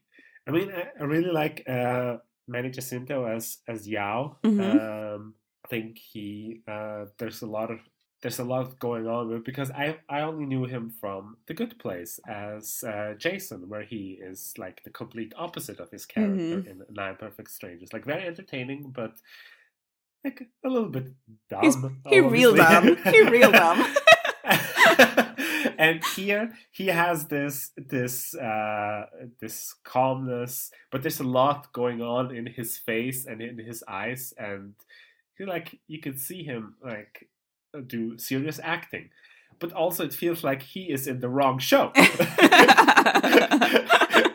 [0.48, 4.38] I mean, I, I really like uh, Manny Jacinto as as Yao.
[4.44, 4.62] Mm-hmm.
[4.62, 7.80] Um, I think he uh, there's a lot of
[8.22, 11.78] there's a lot going on with because I I only knew him from The Good
[11.80, 16.70] Place as uh, Jason, where he is like the complete opposite of his character mm-hmm.
[16.70, 17.94] in Nine Perfect Strangers.
[17.94, 19.14] Like very entertaining, but
[20.24, 21.14] like a little bit
[21.50, 21.62] dumb.
[21.64, 21.76] He's,
[22.08, 22.98] he real dumb.
[23.06, 23.94] He real dumb.
[25.84, 29.06] and here he has this this uh,
[29.42, 34.34] this calmness, but there's a lot going on in his face and in his eyes,
[34.38, 34.76] and
[35.38, 37.28] he like you can see him like
[37.86, 39.10] do serious acting,
[39.60, 41.92] but also it feels like he is in the wrong show.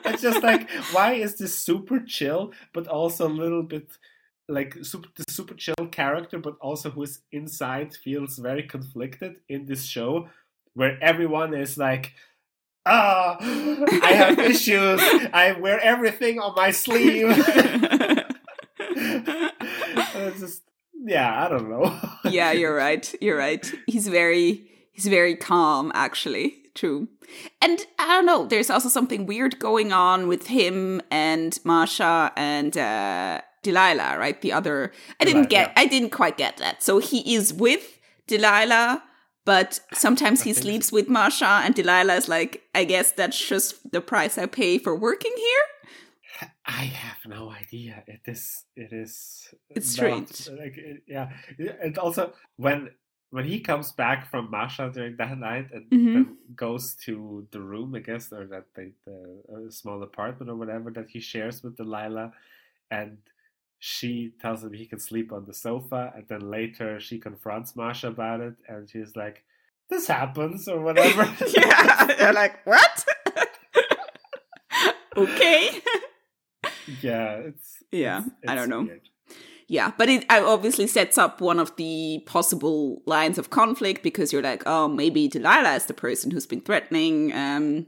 [0.04, 3.96] it's just like why is this super chill, but also a little bit
[4.50, 9.84] like super, the super chill character, but also who's inside feels very conflicted in this
[9.84, 10.28] show
[10.79, 12.12] where everyone is like,
[12.87, 15.01] ah, oh, I have issues.
[15.33, 17.27] I wear everything on my sleeve.
[18.79, 20.62] it's just,
[20.95, 21.99] yeah, I don't know.
[22.31, 23.12] yeah, you're right.
[23.21, 23.69] You're right.
[23.88, 26.55] He's very, he's very calm, actually.
[26.77, 27.09] True.
[27.61, 32.79] And I don't know, there's also something weird going on with him and Masha and
[32.79, 34.41] uh, Delilah, right?
[34.41, 35.75] The other I didn't get yeah.
[35.77, 36.85] I didn't quite get that.
[36.85, 39.03] So he is with Delilah
[39.48, 44.02] but sometimes he sleeps with Masha, and Delilah is like, I guess that's just the
[44.02, 46.50] price I pay for working here.
[46.66, 48.04] I have no idea.
[48.06, 48.66] It is.
[48.76, 49.48] It is.
[49.70, 50.50] It's strange.
[50.50, 51.30] Like, yeah,
[51.82, 52.90] and also when
[53.30, 56.22] when he comes back from Masha during that night and, mm-hmm.
[56.54, 61.08] goes to the room, I guess, or that the, the small apartment or whatever that
[61.08, 62.32] he shares with Delilah,
[62.90, 63.16] and
[63.79, 68.09] she tells him he can sleep on the sofa, and then later she confronts Masha
[68.09, 69.45] about it, and she's like,
[69.88, 71.33] "This happens" or whatever.
[71.57, 73.05] yeah, they're like, "What?"
[75.17, 75.81] okay.
[77.01, 78.19] yeah, it's yeah.
[78.19, 78.83] It's, it's I don't know.
[78.83, 79.09] Weird.
[79.71, 84.43] Yeah, but it obviously sets up one of the possible lines of conflict because you're
[84.43, 87.87] like, oh, maybe Delilah is the person who's been threatening um,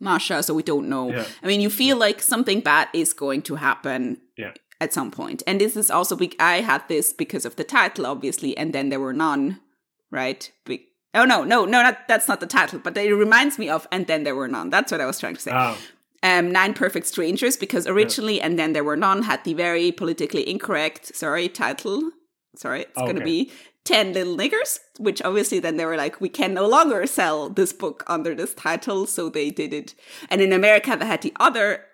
[0.00, 1.12] Masha, so we don't know.
[1.12, 1.26] Yeah.
[1.44, 5.42] I mean, you feel like something bad is going to happen yeah at some point.
[5.46, 8.88] And this is also be- I had this because of the title, obviously, and then
[8.88, 9.60] there were none,
[10.10, 10.50] right?
[10.64, 13.86] Be- oh no, no, no, not, that's not the title, but it reminds me of
[13.92, 14.70] and then there were none.
[14.70, 15.52] That's what I was trying to say.
[15.54, 15.76] Oh.
[16.22, 18.46] Um, Nine Perfect Strangers, because originally yeah.
[18.46, 22.10] and then there were none had the very politically incorrect, sorry, title.
[22.56, 23.06] Sorry, it's okay.
[23.06, 23.50] going to be
[23.84, 27.72] 10 Little Niggers, which obviously then they were like, we can no longer sell this
[27.72, 29.06] book under this title.
[29.06, 29.94] So they did it.
[30.28, 31.84] And in America, they had the other,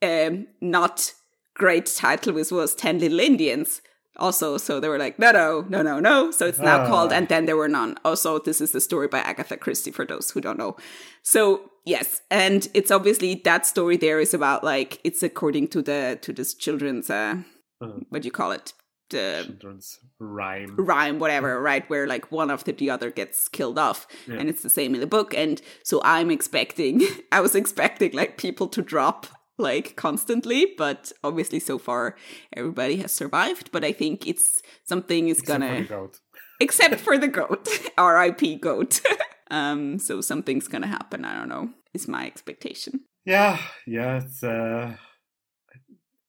[0.00, 1.12] um, not
[1.56, 3.80] great title, which was 10 Little Indians,
[4.18, 6.86] also so they were like no no no no no so it's now Ah.
[6.88, 10.06] called and then there were none also this is the story by agatha christie for
[10.06, 10.74] those who don't know
[11.22, 16.18] so yes and it's obviously that story there is about like it's according to the
[16.22, 17.34] to this children's uh
[17.82, 17.98] Uh-huh.
[18.08, 18.72] what do you call it
[19.10, 20.74] the Children's rhyme.
[20.78, 24.38] rhyme whatever right where like one after the other gets killed off Yeah.
[24.40, 27.02] and it's the same in the book and so i'm expecting
[27.32, 29.26] i was expecting like people to drop
[29.58, 32.14] like constantly but obviously so far
[32.54, 36.20] everybody has survived but i think it's something is Except gonna goat.
[36.60, 37.66] except for the goat
[37.98, 39.00] rip goat
[39.50, 44.18] um so something's gonna happen i don't know is my expectation Yeah, yeah.
[44.22, 44.42] It's.
[44.44, 44.94] Uh,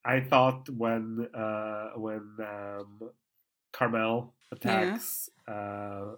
[0.04, 3.00] I thought when uh, when um,
[3.72, 6.16] Carmel attacks uh,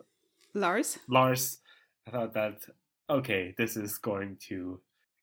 [0.53, 1.60] lars Lars,
[2.07, 2.64] I thought that
[3.10, 4.80] okay, this is going to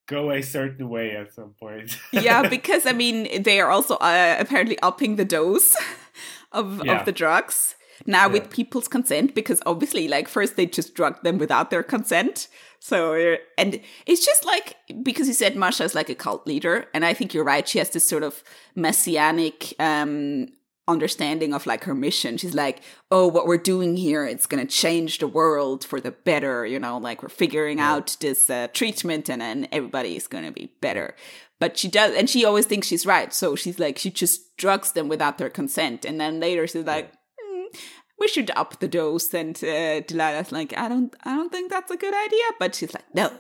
[0.07, 1.99] go a certain way at some point.
[2.13, 5.77] yeah because i mean they are also uh, apparently upping the dose
[6.53, 6.99] of Yeah.
[7.01, 7.75] of the drugs
[8.07, 8.33] now Yeah.
[8.35, 12.49] with people's consent because obviously like first they just drugged them without their consent
[12.79, 16.87] so uh, and it's just like because you said masha is like a cult leader
[16.95, 18.45] and i think you're right she has this sort of
[18.77, 20.47] messianic um
[20.89, 22.37] understanding of like her mission.
[22.37, 22.81] She's like
[23.11, 26.79] oh what we're doing here it's going to change the world for the better you
[26.79, 27.93] know like we're figuring Yeah.
[27.95, 31.15] out this uh, treatment and then everybody is going to be better.
[31.59, 33.33] But she does and she always thinks she's right.
[33.35, 36.05] So she's like she just drugs them without their consent.
[36.05, 37.65] And then later she's like "Hmm,
[38.19, 39.33] we should up the dose.
[39.35, 42.45] And uh, delilah's like i don't i don't think that's a good idea.
[42.61, 43.33] But she's like no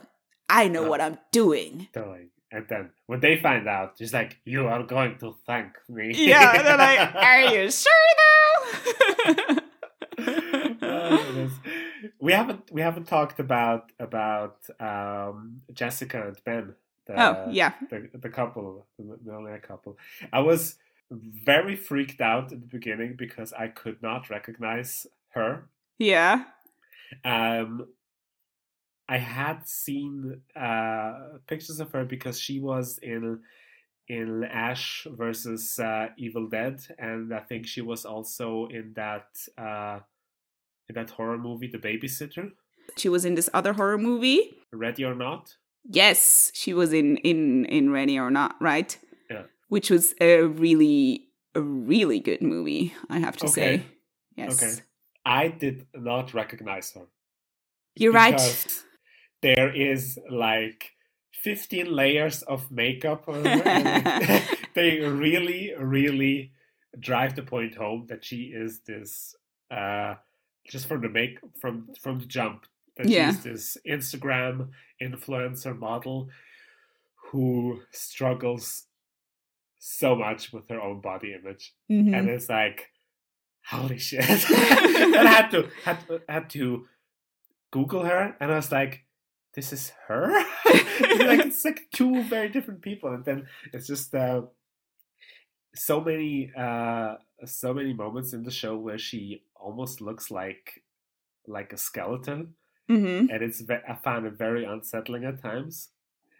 [0.48, 0.90] i know No.
[0.90, 1.88] what i'm doing.
[1.94, 6.04] Like, and then when they find out, she's like, "You are going to thank me."
[6.14, 9.56] yeah and they're like are you sure though
[10.82, 11.50] Oh,
[12.20, 16.74] we haven't we haven't talked about about um, Jessica and Ben.
[17.06, 19.96] The, oh yeah the, the couple, the millionaire couple.
[20.32, 20.76] I was
[21.10, 25.68] very freaked out at the beginning because I could not recognize her.
[25.98, 26.44] yeah
[27.24, 27.86] Um,
[29.08, 33.40] I had seen uh, pictures of her because she was in
[34.08, 39.28] in Ash versus uh, Evil Dead, and I think she was also in that
[39.58, 40.00] uh,
[40.88, 42.52] in that horror movie, The Babysitter.
[42.96, 45.56] she was in this other horror movie Ready or Not?
[45.88, 48.98] yes she was in in in ready or not right
[49.30, 49.44] Yeah.
[49.68, 53.76] which was a really a really good movie i have to Okay.
[53.78, 53.86] say
[54.36, 54.74] yes Okay.
[55.24, 57.06] I did not recognize her.
[57.94, 58.40] you're right
[59.42, 60.92] there is like
[61.32, 63.24] 15 layers of makeup
[64.74, 66.52] they really, really
[66.98, 69.34] drive the point home that she is this
[69.70, 70.14] uh
[70.70, 72.66] just from the make from from the jump
[72.96, 73.30] that Yeah.
[73.30, 74.70] she's this Instagram
[75.02, 76.28] influencer model
[77.30, 78.84] who struggles
[79.78, 82.16] so much with her own body image Mhm.
[82.16, 82.90] and it's like
[83.66, 86.86] holy shit and i had to had, to- had to
[87.72, 89.04] google her and i was like
[89.56, 90.30] this is her?
[91.18, 94.42] Like it's like two very different people and then it's just uh
[95.74, 100.82] so many uh so many moments in the show where she almost looks like
[101.46, 102.54] like a skeleton
[102.88, 103.28] Mhm.
[103.32, 105.90] and it's ve- i found it very unsettling at times.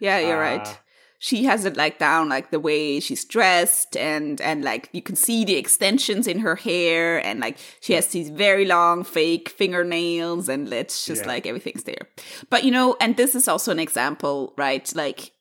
[0.01, 0.81] Yeah you're Uh, right
[1.19, 5.17] she has it like down like the way she's dressed and and like you can
[5.17, 10.49] see the extensions in her hair and like she has these very long fake fingernails
[10.49, 11.29] and it's just Yeah.
[11.29, 12.09] like everything's there.
[12.51, 14.91] But you know and this is also an example right?
[14.95, 15.33] Like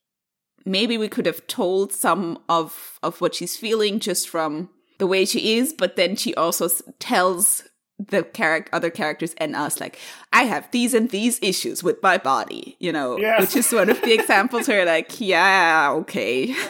[0.66, 5.26] maybe we could have told some of of what she's feeling just from the way
[5.26, 6.70] she is but then she also
[7.00, 7.64] tells
[7.98, 9.98] the character other characters and us like
[10.34, 13.40] i have these and these issues with my body you know Yes.
[13.40, 16.54] which is one of the examples where like yeah okay.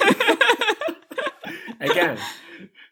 [1.80, 2.18] Again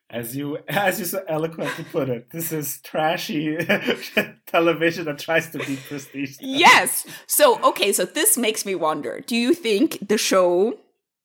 [0.09, 3.57] as you as you so eloquently put it this is trashy
[4.45, 7.05] television that tries to be prestige yes.
[7.25, 9.21] So okay so this makes me wonder.
[9.25, 10.77] Do you think the show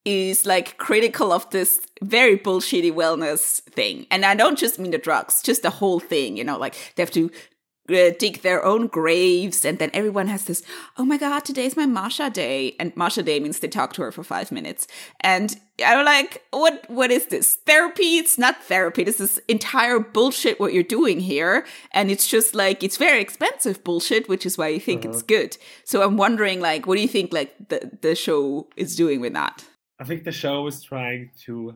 [0.09, 4.07] is like critical of this very bullshitty wellness thing.
[4.11, 7.03] And i don't just mean the drugs just the whole thing you know like they
[7.03, 7.31] have to
[7.91, 10.63] uh, dig their own graves and then everyone has this
[10.99, 12.77] oh my god today's my masha day.
[12.79, 14.87] And masha day means they talk to her for five minutes.
[15.21, 17.55] And i'm like what what is this?
[17.55, 18.19] Therapy?
[18.19, 19.05] It's not therapy.
[19.05, 21.67] This is entire bullshit what you're doing here.
[21.93, 25.57] And it's just like it's very expensive bullshit which is why you think it's good.
[25.85, 29.35] So i'm wondering like what do you think like the, the show is doing with
[29.35, 29.65] that
[30.01, 31.75] i think the show is trying to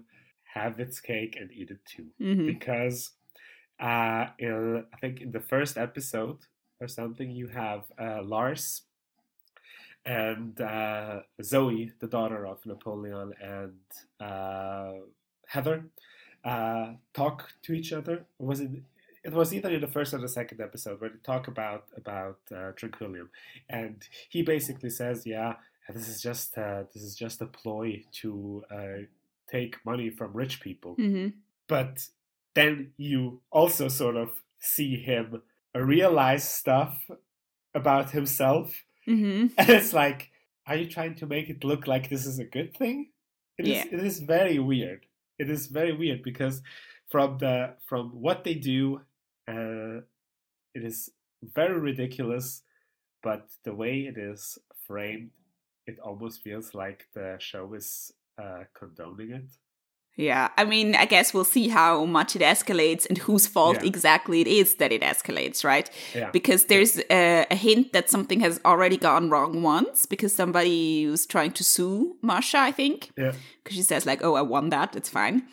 [0.55, 2.47] have its cake and eat it too Mhm.
[2.47, 3.13] because
[3.81, 6.39] uh in, i think in the first episode
[6.81, 8.83] or something you have uh lars
[10.05, 13.79] and uh zoe the daughter of napoleon and
[14.21, 14.93] uh
[15.47, 15.85] heather
[16.45, 18.25] uh, talk to each other.
[18.41, 18.71] Was it?
[19.23, 22.39] It was either in the first or the second episode where they talk about about
[22.51, 23.29] uh, Tranquillum,
[23.71, 25.55] and he basically says, "Yeah,
[25.89, 29.07] this is just uh, this is just a ploy to uh,
[29.51, 31.29] take money from rich people." hmm
[31.69, 32.09] But
[32.55, 35.43] then you also sort of see him
[35.75, 37.11] realize stuff
[37.75, 40.31] about himself, hmm and it's like,
[40.67, 43.11] are you trying to make it look like this is a good thing?
[43.59, 43.77] It is.
[43.77, 43.85] Yeah.
[43.93, 45.07] It is very weird.
[45.39, 46.63] It is very weird because
[47.11, 49.01] from the from what they do,
[49.49, 50.01] uh,
[50.75, 51.11] it is
[51.43, 52.63] very ridiculous.
[53.23, 55.31] But the way it is framed,
[55.87, 59.51] it almost feels like the show is uh, condoning it.
[60.15, 63.89] Yeah, I mean, I guess we'll see how much it escalates and whose fault Yeah.
[63.89, 65.89] exactly it is that it escalates, right?
[66.15, 66.29] Yeah.
[66.31, 71.25] Because there's a, a hint that something has already gone wrong once because somebody was
[71.25, 73.11] trying to sue Masha, I think.
[73.17, 73.33] Yeah.
[73.65, 75.45] Because she says, like, oh, I won that, it's fine.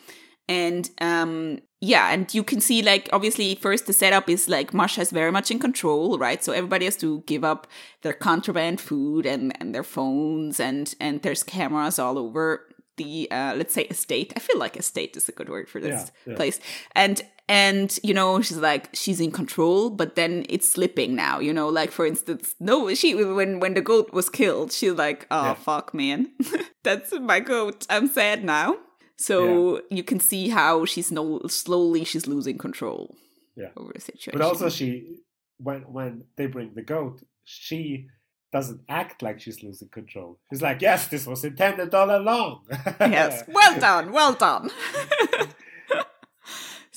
[0.50, 5.00] And um, yeah, and you can see, like, obviously, first the setup is like Masha
[5.02, 6.42] is very much in control, right?
[6.44, 7.66] So everybody has to give up
[8.02, 13.54] their contraband food and, and their phones, and and there's cameras all over the uh,
[13.56, 14.32] let's say estate.
[14.36, 16.36] I feel like estate is a good word for this Yeah, yeah.
[16.36, 16.58] place.
[16.94, 21.38] And and you know she's like she's in control, but then it's slipping now.
[21.38, 25.26] You know, like for instance, no, she when when the goat was killed, she's like,
[25.30, 25.54] oh Yeah.
[25.54, 26.28] fuck, man,
[26.82, 27.86] that's my goat.
[27.88, 28.76] I'm sad now.
[29.20, 33.14] So you can see how she's no slowly she's losing control
[33.54, 33.68] Yeah.
[33.76, 34.32] over the situation.
[34.38, 35.20] But also, she
[35.58, 38.08] when when they bring the goat, she
[38.52, 40.38] doesn't act like she's losing control.
[40.50, 42.64] She's like, "Yes, this was intended all along."
[42.98, 44.70] yes, well done, well done.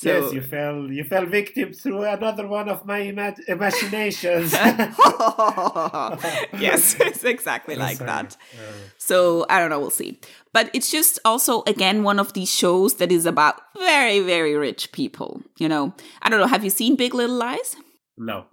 [0.03, 0.91] so, yes, you fell.
[0.91, 4.53] You fell victim through another one of my ima- imaginations.
[4.53, 4.95] yes,
[6.99, 8.07] it's exactly like Sorry.
[8.09, 8.37] that.
[8.53, 10.19] Uh, So I don't know, we'll see.
[10.53, 14.91] But it's just also again one of these shows that is about very, very rich
[14.91, 15.41] people.
[15.57, 16.47] You know, I don't know.
[16.47, 17.75] Have you seen Big Little Lies?
[18.17, 18.45] no.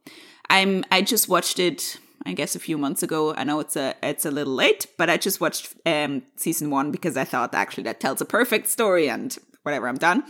[0.53, 0.84] I'm.
[0.90, 1.96] I just watched it.
[2.26, 3.32] I guess a few months ago.
[3.36, 6.90] I know it's a it's a little late, but I just watched um season one
[6.90, 9.86] because I thought actually that tells a perfect story and whatever.
[9.88, 10.24] I'm done.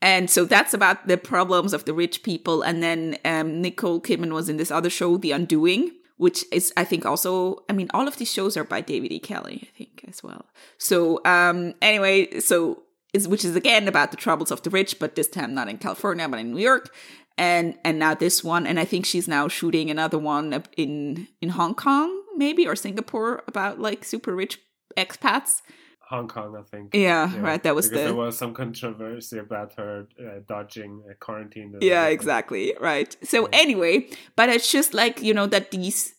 [0.00, 2.62] And so that's about the problems of the rich people.
[2.62, 6.84] And then um, Nicole Kidman was in this other show, The Undoing, which is, I
[6.84, 9.18] think, also, I mean, all of these shows are by David E.
[9.18, 10.46] Kelley, I think, as well.
[10.78, 12.82] So, um, anyway, so,
[13.12, 15.78] is, which is again about the troubles of the rich, but this time not in
[15.78, 16.94] California, but in New York.
[17.36, 21.50] And, and now this one, and I think she's now shooting another one in, in
[21.50, 24.60] Hong Kong, maybe, or Singapore about like super rich
[24.96, 25.62] expats.
[26.08, 26.94] Hong Kong, I think.
[26.94, 27.62] Yeah, right.
[27.62, 31.74] That was because the there was some controversy about her uh, dodging uh, quarantine.
[31.80, 32.74] Yeah, exactly.
[32.80, 33.14] Right.
[33.22, 36.14] So anyway, but it's just like, you know, that these,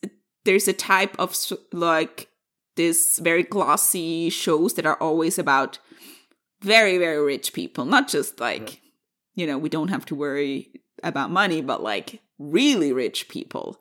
[0.46, 1.36] there's a type of
[1.74, 2.30] like
[2.76, 5.80] this very glossy shows that are always about
[6.62, 8.82] very, very rich people, not just like,
[9.34, 10.70] you know, we don't have to worry
[11.02, 13.80] about money, but like really rich people.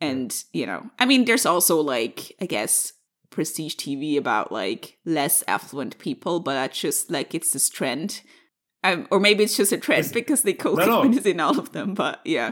[0.00, 2.92] And, you know, I mean, there's also like, I guess,
[3.38, 8.20] prestige TV about like less affluent people, but that's just like it's this trend.
[8.82, 11.10] Um, or maybe it's just a trend Is- because Nicole No, no.
[11.18, 11.94] Is in all of them.
[11.94, 12.50] But yeah,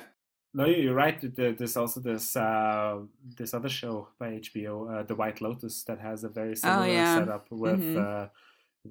[0.55, 1.19] No, you- you're right.
[1.37, 2.99] There's also this uh,
[3.39, 6.93] this other show by HBO, uh, The White Lotus, that has a very similar Oh,
[7.01, 7.15] yeah.
[7.19, 7.97] setup with Mhm.
[8.07, 8.29] uh,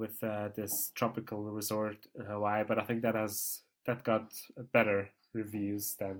[0.01, 2.65] with uh, this tropical resort in Hawaii.
[2.69, 4.25] But I think that has that got
[4.73, 4.99] better
[5.33, 6.17] reviews than,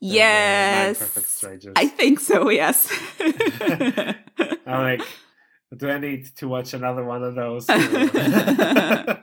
[0.00, 1.72] yes, Perfect Strangers.
[1.76, 2.48] I think so.
[2.50, 2.90] Yes.
[4.66, 5.02] I'm like,
[5.76, 7.66] do I need to watch another one of those?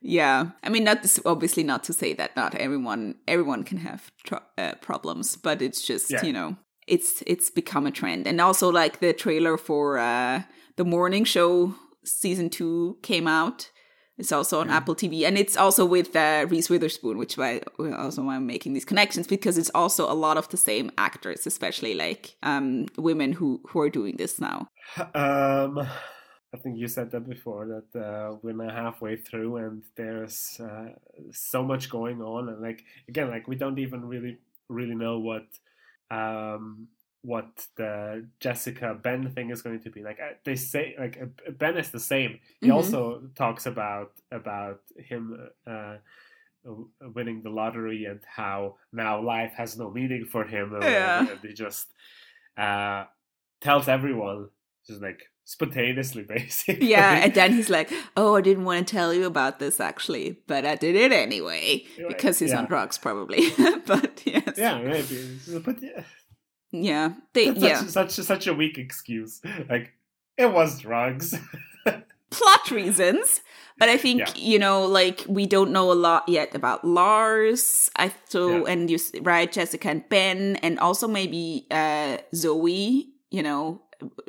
[0.00, 4.10] yeah, I mean, not this, obviously not to say that not everyone everyone can have
[4.24, 6.24] tr- uh, problems, but it's just Yeah.
[6.24, 6.56] you know
[6.86, 10.42] it's it's become a trend, and also like the trailer for uh
[10.76, 11.74] the morning show
[12.04, 13.70] season two came out.
[14.18, 18.22] It's also on Apple TV, and it's also with uh, Reese Witherspoon, which why also
[18.22, 21.94] why I'm making these connections because it's also a lot of the same actors, especially
[21.94, 24.68] like um women who who are doing this now.
[25.14, 25.86] Um,
[26.54, 30.90] I think you said that before that uh, we're now halfway through and there's uh,
[31.32, 34.38] so much going on and like again like we don't even really
[34.68, 35.46] really know what
[36.10, 36.88] um
[37.32, 40.02] what the Jessica Ben thing is going to be.
[40.08, 42.32] Like uh, they say like uh, Ben is the same.
[42.60, 42.74] He Mhm.
[42.76, 43.00] also
[43.34, 44.10] talks about
[44.40, 45.22] about him
[45.66, 45.96] uh
[47.16, 51.20] winning the lottery and how now life has no meaning for him Yeah.
[51.30, 51.86] and he just
[52.64, 53.04] uh
[53.60, 54.48] tells everyone
[54.86, 56.88] just like spontaneously basically.
[56.88, 60.26] Yeah, and then he's like, "Oh, I didn't want to tell you about this actually,
[60.48, 63.42] but I did it anyway because he's on drugs, probably."
[63.86, 65.38] but yes, yeah maybe.
[65.64, 66.02] But yeah
[66.72, 69.40] yeah, they, that's yeah, such, such such a weak excuse
[69.70, 69.92] like
[70.36, 71.34] it was drugs
[72.30, 73.40] plot reasons.
[73.78, 74.32] But I think Yeah.
[74.36, 77.90] you know, like we don't know a lot yet about Lars.
[77.96, 78.72] I so Yeah.
[78.72, 83.12] and you right, Jessica and Ben, and also maybe uh Zoe.
[83.30, 83.82] You know,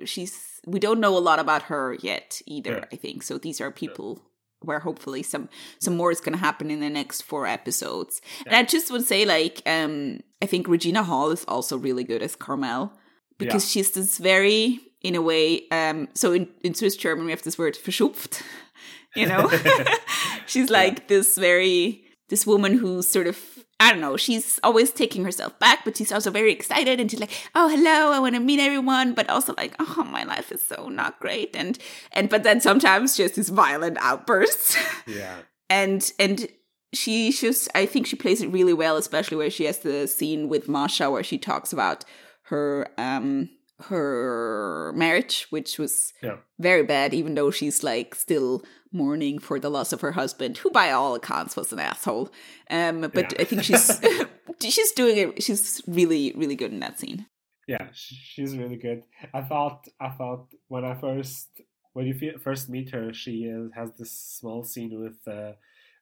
[0.05, 2.71] she's we don't know a lot about her yet either.
[2.71, 2.85] Yeah.
[2.91, 3.37] I think so.
[3.37, 4.21] These are people
[4.61, 5.49] where hopefully some
[5.79, 8.21] some more is going to happen in the next four episodes.
[8.45, 12.21] And I just would say, like, um, I think Regina Hall is also really good
[12.21, 12.91] as Carmel
[13.37, 17.43] because she's this very, in a way, um, so in, in Swiss German we have
[17.43, 18.41] this word verschupft,
[19.15, 19.49] you know,
[20.47, 25.23] she's like this very this woman who's sort of I don't know, she's always taking
[25.23, 28.41] herself back, but she's also very excited and she's like, "Oh, hello, I want to
[28.41, 31.77] meet everyone," but also like, "Oh, my life is so not great." And
[32.11, 34.75] and but then sometimes just these violent outbursts.
[35.07, 35.37] Yeah.
[35.69, 36.47] and and
[36.93, 40.49] she just I think she plays it really well, especially where she has the scene
[40.49, 42.03] with Masha where she talks about
[42.43, 43.49] her um
[43.85, 46.37] her marriage, which was Yeah.
[46.59, 50.69] very bad, even though she's like still mourning for the loss of her husband, who
[50.71, 52.29] by all accounts was an asshole.
[52.69, 53.41] Um, but Yeah.
[53.41, 54.01] I think she's
[54.61, 55.43] she's doing it.
[55.43, 57.27] She's really really good in that scene.
[57.67, 59.03] Yeah, she's really good.
[59.33, 61.49] I thought, I thought when I first,
[61.91, 65.51] when you first meet her, she uh, has this small scene with, uh,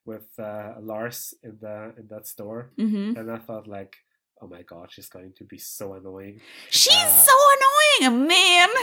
[0.06, 3.96] with uh, Lars in the in that store, hmm and I thought like,
[4.42, 6.42] oh my god, she's going to be so annoying.
[6.70, 8.70] She's Uh, so annoying, man.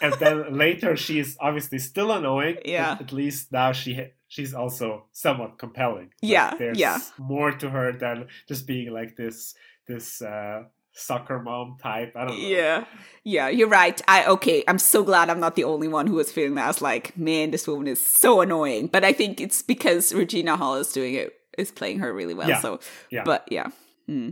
[0.00, 2.58] And then later, she's obviously still annoying.
[2.64, 2.96] Yeah.
[3.00, 6.10] At least now she ha- she's also somewhat compelling.
[6.22, 6.98] Like, Yeah, there's yeah.
[7.18, 9.54] more to her than just being like this
[9.88, 12.12] this uh, soccer mom type.
[12.14, 12.46] I don't know.
[12.48, 12.84] Yeah,
[13.24, 14.00] yeah, you're right.
[14.06, 14.62] I okay.
[14.68, 16.64] I'm so glad I'm not the only one who was feeling that.
[16.64, 18.86] I was like, man, this woman is so annoying.
[18.86, 22.48] But I think it's because Regina Hall is doing it, is playing her really well.
[22.48, 22.78] Yeah, So,
[23.10, 23.24] yeah.
[23.24, 23.68] but yeah.
[24.06, 24.30] Hmm,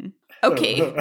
[0.00, 0.06] hmm.
[0.44, 0.80] Okay.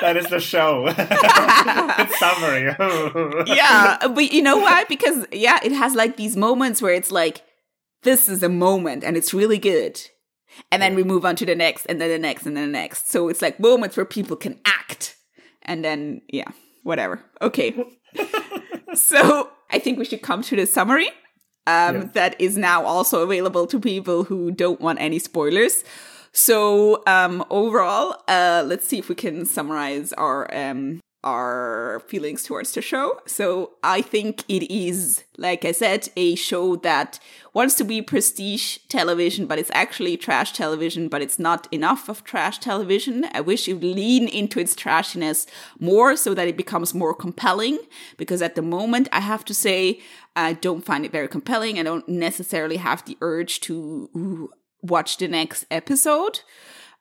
[0.00, 0.86] that is the show.
[2.18, 2.74] Summary.
[3.56, 4.84] yeah, but you know why?
[4.84, 7.42] Because yeah, it has like these moments where it's like,
[8.02, 10.00] this is a moment, and it's really good.
[10.70, 10.96] And then Yeah.
[10.98, 13.10] we move on to the next, and then the next, and then the next.
[13.10, 15.16] So it's like moments where people can act,
[15.62, 16.50] and then yeah,
[16.82, 17.20] whatever.
[17.40, 17.74] Okay.
[18.94, 21.08] so I think we should come to the summary.
[21.66, 22.12] Um, Yes.
[22.12, 25.82] that is now also available to people who don't want any spoilers.
[26.34, 32.72] So um, overall, uh, let's see if we can summarize our um, our feelings towards
[32.72, 33.20] the show.
[33.24, 37.18] So I think it is, like I said, a show that
[37.54, 42.24] wants to be prestige television, but it's actually trash television, but it's not enough of
[42.24, 43.26] trash television.
[43.32, 45.46] I wish it would lean into its trashiness
[45.78, 47.78] more so that it becomes more compelling.
[48.18, 50.00] Because at the moment, I have to say,
[50.36, 51.78] I don't find it very compelling.
[51.78, 54.50] I don't necessarily have the urge to ooh,
[54.84, 56.40] watch the next episode.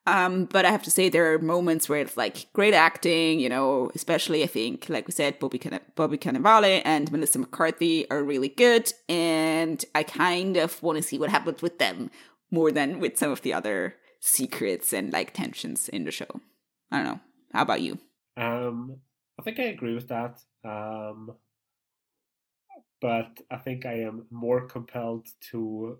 [0.05, 3.47] Um, but I have to say there are moments where it's like great acting, you
[3.47, 8.21] know, especially I think, like we said, Bobby Can- Bobby Cannavale and Melissa McCarthy are
[8.21, 12.11] really good, and I kind of want to see what happens with them
[12.51, 16.41] more than with some of the other secrets and like tensions in the show.
[16.91, 17.19] I don't know.
[17.53, 17.97] How about you?
[18.35, 18.97] Um,
[19.39, 20.41] I think I agree with that.
[20.65, 21.31] Um,
[23.01, 25.99] but I think I am more compelled to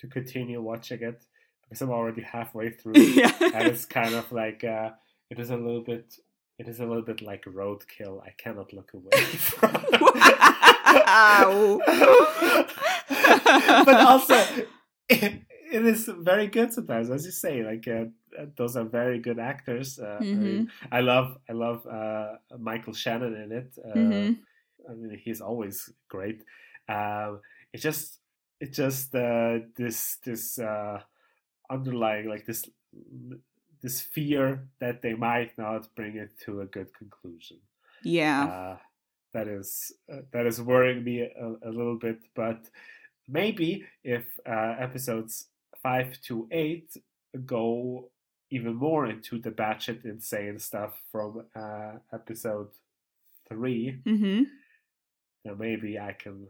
[0.00, 1.24] to continue watching it
[1.62, 3.32] because I'm already halfway through, yeah.
[3.40, 4.90] and it's kind of like uh,
[5.30, 6.14] it is a little bit.
[6.58, 8.22] It is a little bit like roadkill.
[8.22, 9.72] I cannot look away from.
[13.84, 14.34] But also,
[15.08, 15.42] it,
[15.72, 17.62] it is very good sometimes, as you say.
[17.62, 18.04] Like uh,
[18.56, 19.98] those are very good actors.
[19.98, 23.78] Uh, I, mean, I love, I love uh, Michael Shannon in it.
[23.84, 24.38] Uh, Mhm.
[24.88, 26.42] I mean, he's always great.
[26.88, 27.40] Um,
[27.72, 28.18] it just,
[28.60, 31.00] it just uh, this this uh,
[31.70, 32.68] underlying like this
[33.82, 37.58] this fear that they might not bring it to a good conclusion.
[38.02, 38.44] Yeah.
[38.44, 38.76] Uh,
[39.32, 42.70] that is uh, that is worrying me a, a little bit, but
[43.28, 45.46] maybe if uh, episodes
[45.82, 46.96] five to eight
[47.44, 48.10] go
[48.50, 52.68] even more into the batshit insane stuff from uh, episode
[53.48, 54.42] three, hmm
[55.44, 56.48] then maybe I can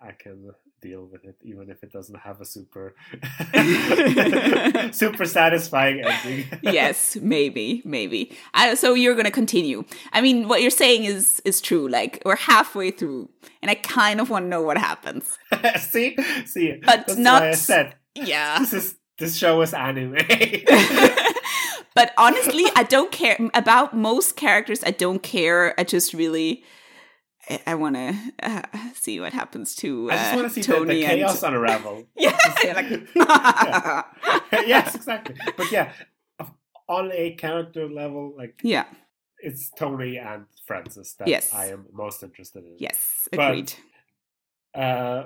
[0.00, 2.94] I can deal with it, even if it doesn't have a super
[4.92, 6.46] super satisfying ending.
[6.62, 8.36] yes, maybe, maybe.
[8.54, 9.84] Uh, so you're gonna continue.
[10.12, 11.88] I mean, what you're saying is is true.
[11.88, 13.28] Like we're halfway through,
[13.62, 15.36] and I kind of want to know what happens.
[15.80, 16.16] see,
[16.46, 18.58] see, But that's not- I said Yeah.
[18.60, 20.16] this is this show is anime.
[21.94, 24.82] but honestly, I don't care about most characters.
[24.84, 25.74] I don't care.
[25.78, 26.62] I just really.
[27.66, 28.62] I, want to uh,
[28.94, 31.42] see what happens to uh, I just want to see the, Tony the and chaos
[31.42, 32.04] unravel.
[32.16, 32.36] yeah,
[32.74, 32.90] like,
[34.66, 35.36] yes, exactly.
[35.56, 35.92] But yeah,
[36.88, 38.86] on a character level, like yeah,
[39.38, 41.52] it's Tony and Frances that Yes.
[41.54, 42.76] I am most interested in.
[42.78, 43.72] Yes, But- agreed.
[44.74, 45.24] Uh,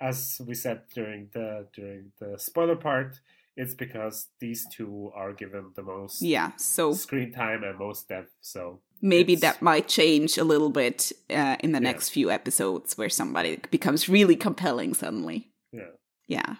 [0.00, 3.20] as we said during the during the spoiler part,
[3.56, 8.32] it's because these two are given the most yeah, so screen time and most depth.
[8.40, 11.90] So maybe it's- that might change a little bit uh, in the Yeah.
[11.90, 15.50] next few episodes where somebody becomes really compelling suddenly.
[15.72, 15.90] yeah.
[16.28, 16.54] Yeah.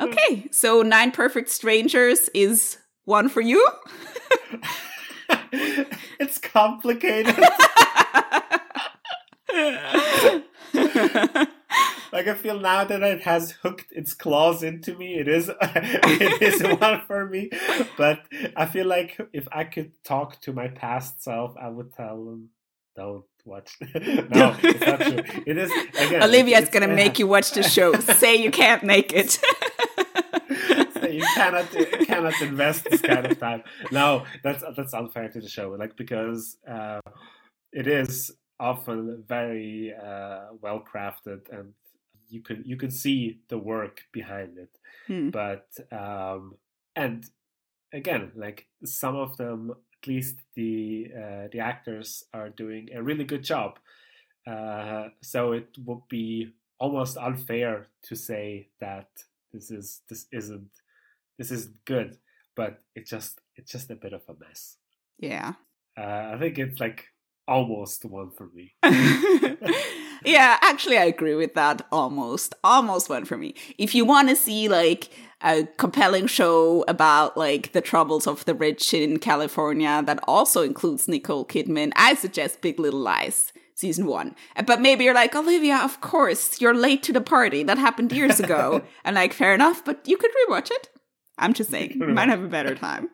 [0.00, 3.66] Okay, so Nine Perfect Strangers is one for you.
[6.18, 7.36] it's complicated.
[12.12, 16.42] like I feel now that it has hooked its claws into me, it is it
[16.42, 17.50] is one for me.
[17.96, 18.20] But
[18.54, 22.50] I feel like if I could talk to my past self, I would tell them,
[22.94, 25.42] "Don't watch." no, it's not true.
[25.46, 26.22] It is again.
[26.22, 27.94] Olivia's gonna it make you watch the show.
[27.94, 29.40] Say you can't make it.
[31.10, 33.62] you cannot you cannot invest this kind of time.
[33.90, 35.70] No, that's that's unfair to the show.
[35.78, 37.00] Like because uh,
[37.72, 41.72] it is often very uh, well crafted, and
[42.32, 44.78] you could you could see the work behind it.
[45.06, 45.30] Hmm.
[45.30, 46.54] But um,
[46.96, 47.24] and
[47.92, 53.24] again, like some of them, at least the uh, the actors are doing a really
[53.24, 53.78] good job.
[54.46, 59.08] Uh, so it would be almost unfair to say that
[59.52, 60.70] this is this isn't
[61.38, 62.18] this isn't good,
[62.56, 64.78] but it just it's just a bit of a mess.
[65.18, 65.52] yeah.
[65.94, 67.11] Uh, I think it's like
[67.48, 68.74] almost one for me.
[70.24, 71.86] yeah, actually, I agree with that.
[71.90, 73.54] Almost, almost one for me.
[73.78, 75.10] If you want to see like
[75.42, 81.08] a compelling show about like the troubles of the rich in California that also includes
[81.08, 83.52] Nicole Kidman, I suggest Big Little Lies.
[83.74, 84.36] Season one.
[84.66, 87.64] But maybe you're like, Olivia, of course, you're late to the party.
[87.64, 88.82] That happened years ago.
[89.04, 90.88] and like, fair enough, but you could rewatch it.
[91.36, 93.08] I'm just saying, you might have a better time.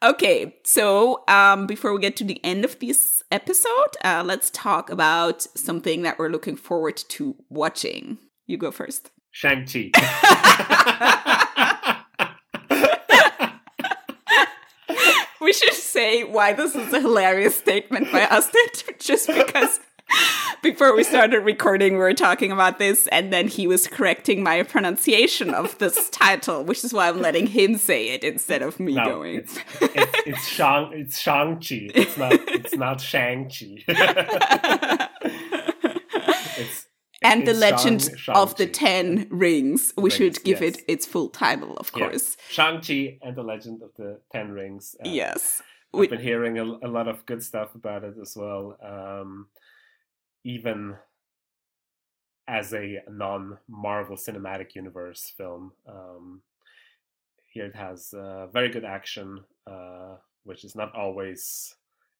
[0.00, 4.90] Okay, so um, before we get to the end of this episode, uh, let's talk
[4.90, 8.18] about something that we're looking forward to watching.
[8.46, 9.10] You go first.
[9.32, 9.90] Shang-Chi.
[15.40, 19.80] we should say why this is a hilarious statement by Astrit, just because
[20.62, 24.62] before we started recording, we were talking about this, and then he was correcting my
[24.62, 28.94] pronunciation of this title, which is why I'm letting him say it instead of me
[28.94, 29.36] no, going.
[29.36, 31.90] it's, it's it's Shang it's Shang-Chi.
[31.94, 33.84] It's not it's not Shang-Chi.
[36.58, 36.86] it's
[37.22, 39.92] and the legend Shang- of the Ten Rings.
[39.96, 40.76] We Rings, should give yes.
[40.76, 42.08] it its full title, of Yeah.
[42.10, 42.36] course.
[42.48, 44.94] Shang-Chi and the Legend of the Ten Rings.
[45.04, 45.62] Uh, Yes.
[45.92, 48.76] we've been hearing a, a lot of good stuff about it as well.
[48.82, 49.48] Um,
[50.48, 50.96] even
[52.48, 56.40] as a non-Marvel Cinematic Universe film, um,
[57.44, 61.74] here it has uh, very good action, uh, which is not always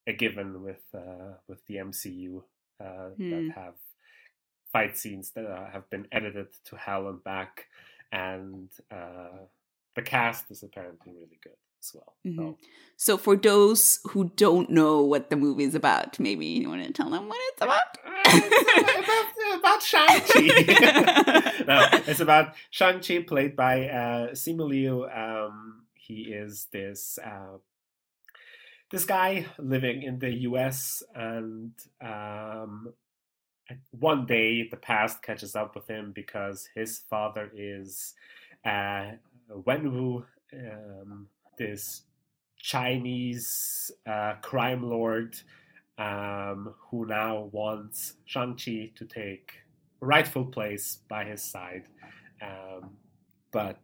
[0.06, 2.42] a given with uh, with the MCU
[2.80, 3.30] uh, Hmm.
[3.30, 3.74] that have
[4.72, 7.66] fight scenes that uh, have been edited to hell and back,
[8.12, 9.38] and uh,
[9.96, 12.14] the cast is apparently really good as well.
[12.26, 12.36] Mhm.
[12.36, 12.58] So,
[12.96, 16.92] So, for those who don't know what the movie is about, maybe you want to
[16.92, 17.96] tell them what it's about?
[18.24, 21.62] it's about Shang-Chi.
[21.66, 25.06] no, it's about Shang-Chi played by uh, Simu Liu.
[25.08, 27.58] Um, he is this uh,
[28.90, 31.02] this guy living in the U.S.
[31.14, 32.92] and um,
[33.90, 38.14] one day the past catches up with him because his father is
[38.64, 39.12] uh,
[39.50, 40.24] Wenwu,
[40.54, 41.28] um,
[41.58, 42.02] this
[42.56, 45.36] Chinese uh, crime lord
[45.98, 49.52] um, who now wants Shang-Chi to take
[50.00, 51.84] rightful place by his side.
[52.40, 52.90] Um,
[53.50, 53.82] but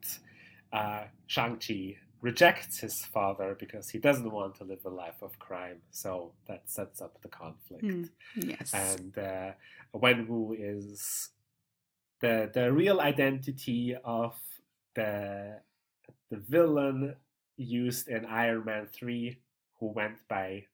[0.72, 5.82] uh, Shang-Chi rejects his father because he doesn't want to live a life of crime.
[5.90, 7.84] So that sets up the conflict.
[7.84, 8.04] Hmm.
[8.36, 8.72] Yes.
[8.72, 9.52] And uh,
[9.94, 11.30] Wenwu is
[12.20, 14.34] the the real identity of
[14.94, 15.60] the
[16.30, 17.16] the villain
[17.56, 19.36] used in Iron Man 3
[19.80, 20.64] who went by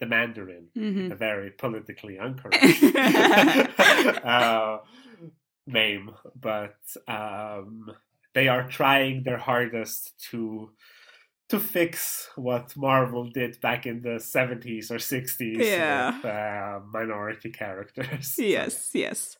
[0.00, 1.10] the Mandarin Mhm.
[1.12, 2.62] a very politically incorrect
[4.24, 4.78] uh,
[5.66, 6.10] name,
[6.40, 6.76] but
[7.08, 7.90] um,
[8.34, 10.70] they are trying their hardest to
[11.48, 16.16] to fix what Marvel did back in the seventies or sixties Yeah.
[16.16, 18.34] with uh, minority characters.
[18.38, 19.36] Yes yes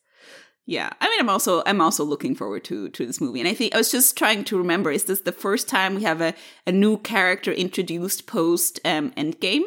[0.66, 3.54] yeah i mean i'm also i'm also looking forward to to this movie and i
[3.54, 6.34] think i was just trying to remember is this the first time we have a,
[6.66, 9.62] a new character introduced post um endgame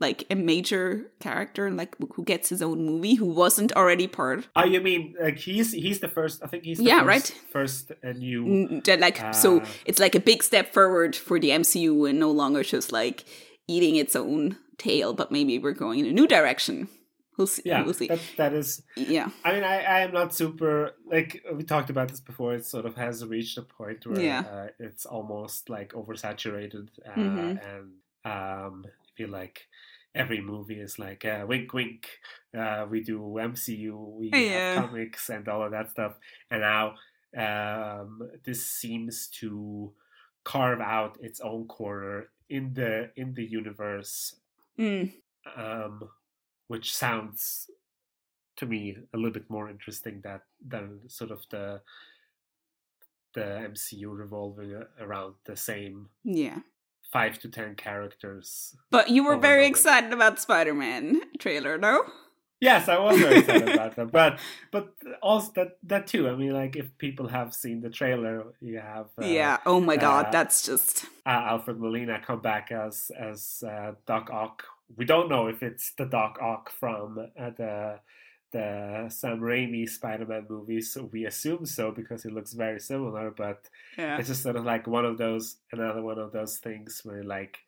[0.00, 4.64] like a major character like who gets his own movie who wasn't already part Oh,
[4.64, 6.42] you mean like he's he's the first?
[6.42, 7.40] I think he's the Yeah, first, right.
[7.52, 8.44] First uh, new.
[8.44, 9.68] N- like so Ah.
[9.86, 13.24] it's like a big step forward for the mcu and no longer just like
[13.68, 16.88] eating its own tail, but maybe we're going in a new direction.
[17.36, 17.62] We'll see.
[17.64, 18.08] Yeah, we'll see.
[18.08, 18.82] That, that is.
[18.96, 19.30] Yeah.
[19.44, 22.54] I mean, I, I am not super like we talked about this before.
[22.54, 24.40] It sort of has reached a point where Yeah.
[24.40, 27.58] uh, it's almost like oversaturated, uh, Mhm.
[27.74, 27.84] and
[28.24, 29.66] um, I feel like
[30.14, 32.08] every movie is like uh, wink, wink.
[32.56, 34.74] Uh, we do MCU, we Yeah.
[34.74, 36.14] have comics, and all of that stuff.
[36.50, 36.94] And now
[37.36, 39.92] um, this seems to
[40.44, 44.36] carve out its own corner in the in the universe
[44.78, 45.12] Mm.
[45.56, 46.08] um,
[46.68, 47.70] which sounds
[48.56, 51.80] to me a little bit more interesting that than sort of the
[53.34, 53.40] the
[53.72, 56.60] MCU revolving around the same Yeah.
[57.12, 58.76] five to ten characters.
[58.90, 62.04] But you were very excited about Spider Man trailer, no?
[62.60, 64.12] Yes, I was very excited about that.
[64.12, 64.38] but
[64.70, 66.28] but also that that too.
[66.28, 69.58] I mean, like if people have seen the trailer, you have uh, yeah.
[69.66, 71.04] Oh my god, uh, that's just.
[71.26, 74.64] uh, Alfred Molina come back as as uh, Doc Ock.
[74.96, 78.00] We don't know if it's the Doc Ock from uh, the
[78.52, 80.96] the Sam Raimi Spider-Man movies.
[81.12, 83.68] We assume so because it looks very similar, but
[83.98, 84.16] Yeah.
[84.18, 87.58] it's just sort of like one of those another one of those things where like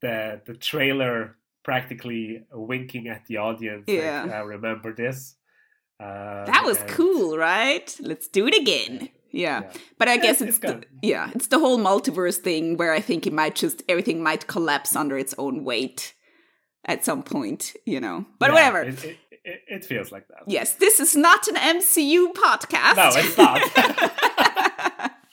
[0.00, 3.84] the the trailer practically winking at the audience.
[3.88, 4.40] like, Yeah.
[4.40, 5.36] uh, remember this.
[6.00, 7.96] Uh, That was and- cool, right?
[8.00, 9.08] Let's do it again.
[9.32, 9.62] Yeah.
[9.62, 9.72] Yeah.
[9.98, 13.26] But I guess it's it's, the, yeah, it's the whole multiverse thing where I think
[13.26, 16.14] it might just everything might collapse under its own weight
[16.84, 18.26] at some point, you know.
[18.38, 18.82] But Yeah, whatever.
[18.82, 20.44] It, it, it, it feels like that.
[20.46, 22.96] yes, this is not an MCU podcast.
[22.96, 23.60] No, it's not.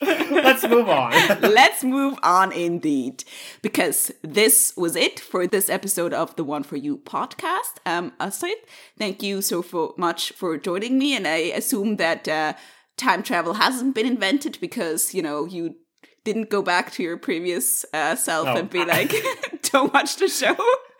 [0.02, 1.12] Let's move on.
[1.42, 3.24] Let's move on indeed.
[3.60, 7.74] Because this was it for this episode of the One for You podcast.
[7.84, 8.54] Um, Astrit,
[8.98, 11.14] thank you so for much for joining me.
[11.14, 12.54] And I assume that uh,
[13.00, 15.76] time travel hasn't been invented because, you know, you
[16.24, 18.56] didn't go back to your previous uh, self No.
[18.56, 19.12] and be like,
[19.62, 20.54] don't watch the show.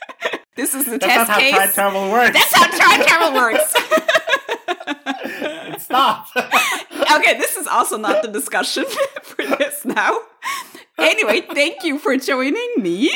[0.56, 2.32] this is the That's not test how time travel works.
[2.32, 3.74] That's how time travel works.
[5.74, 6.26] it's not.
[6.36, 8.84] okay, this is also not the discussion
[9.22, 10.18] for this now.
[10.98, 13.10] Anyway, thank you for joining me.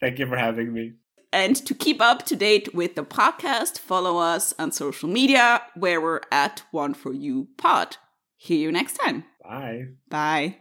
[0.00, 0.94] Thank you for having me.
[1.32, 6.00] And to keep up to date with the podcast, follow us on social media where
[6.00, 7.96] we're at One For You Pod.
[8.38, 9.24] See you next time.
[9.42, 9.84] Bye.
[10.08, 10.50] Bye.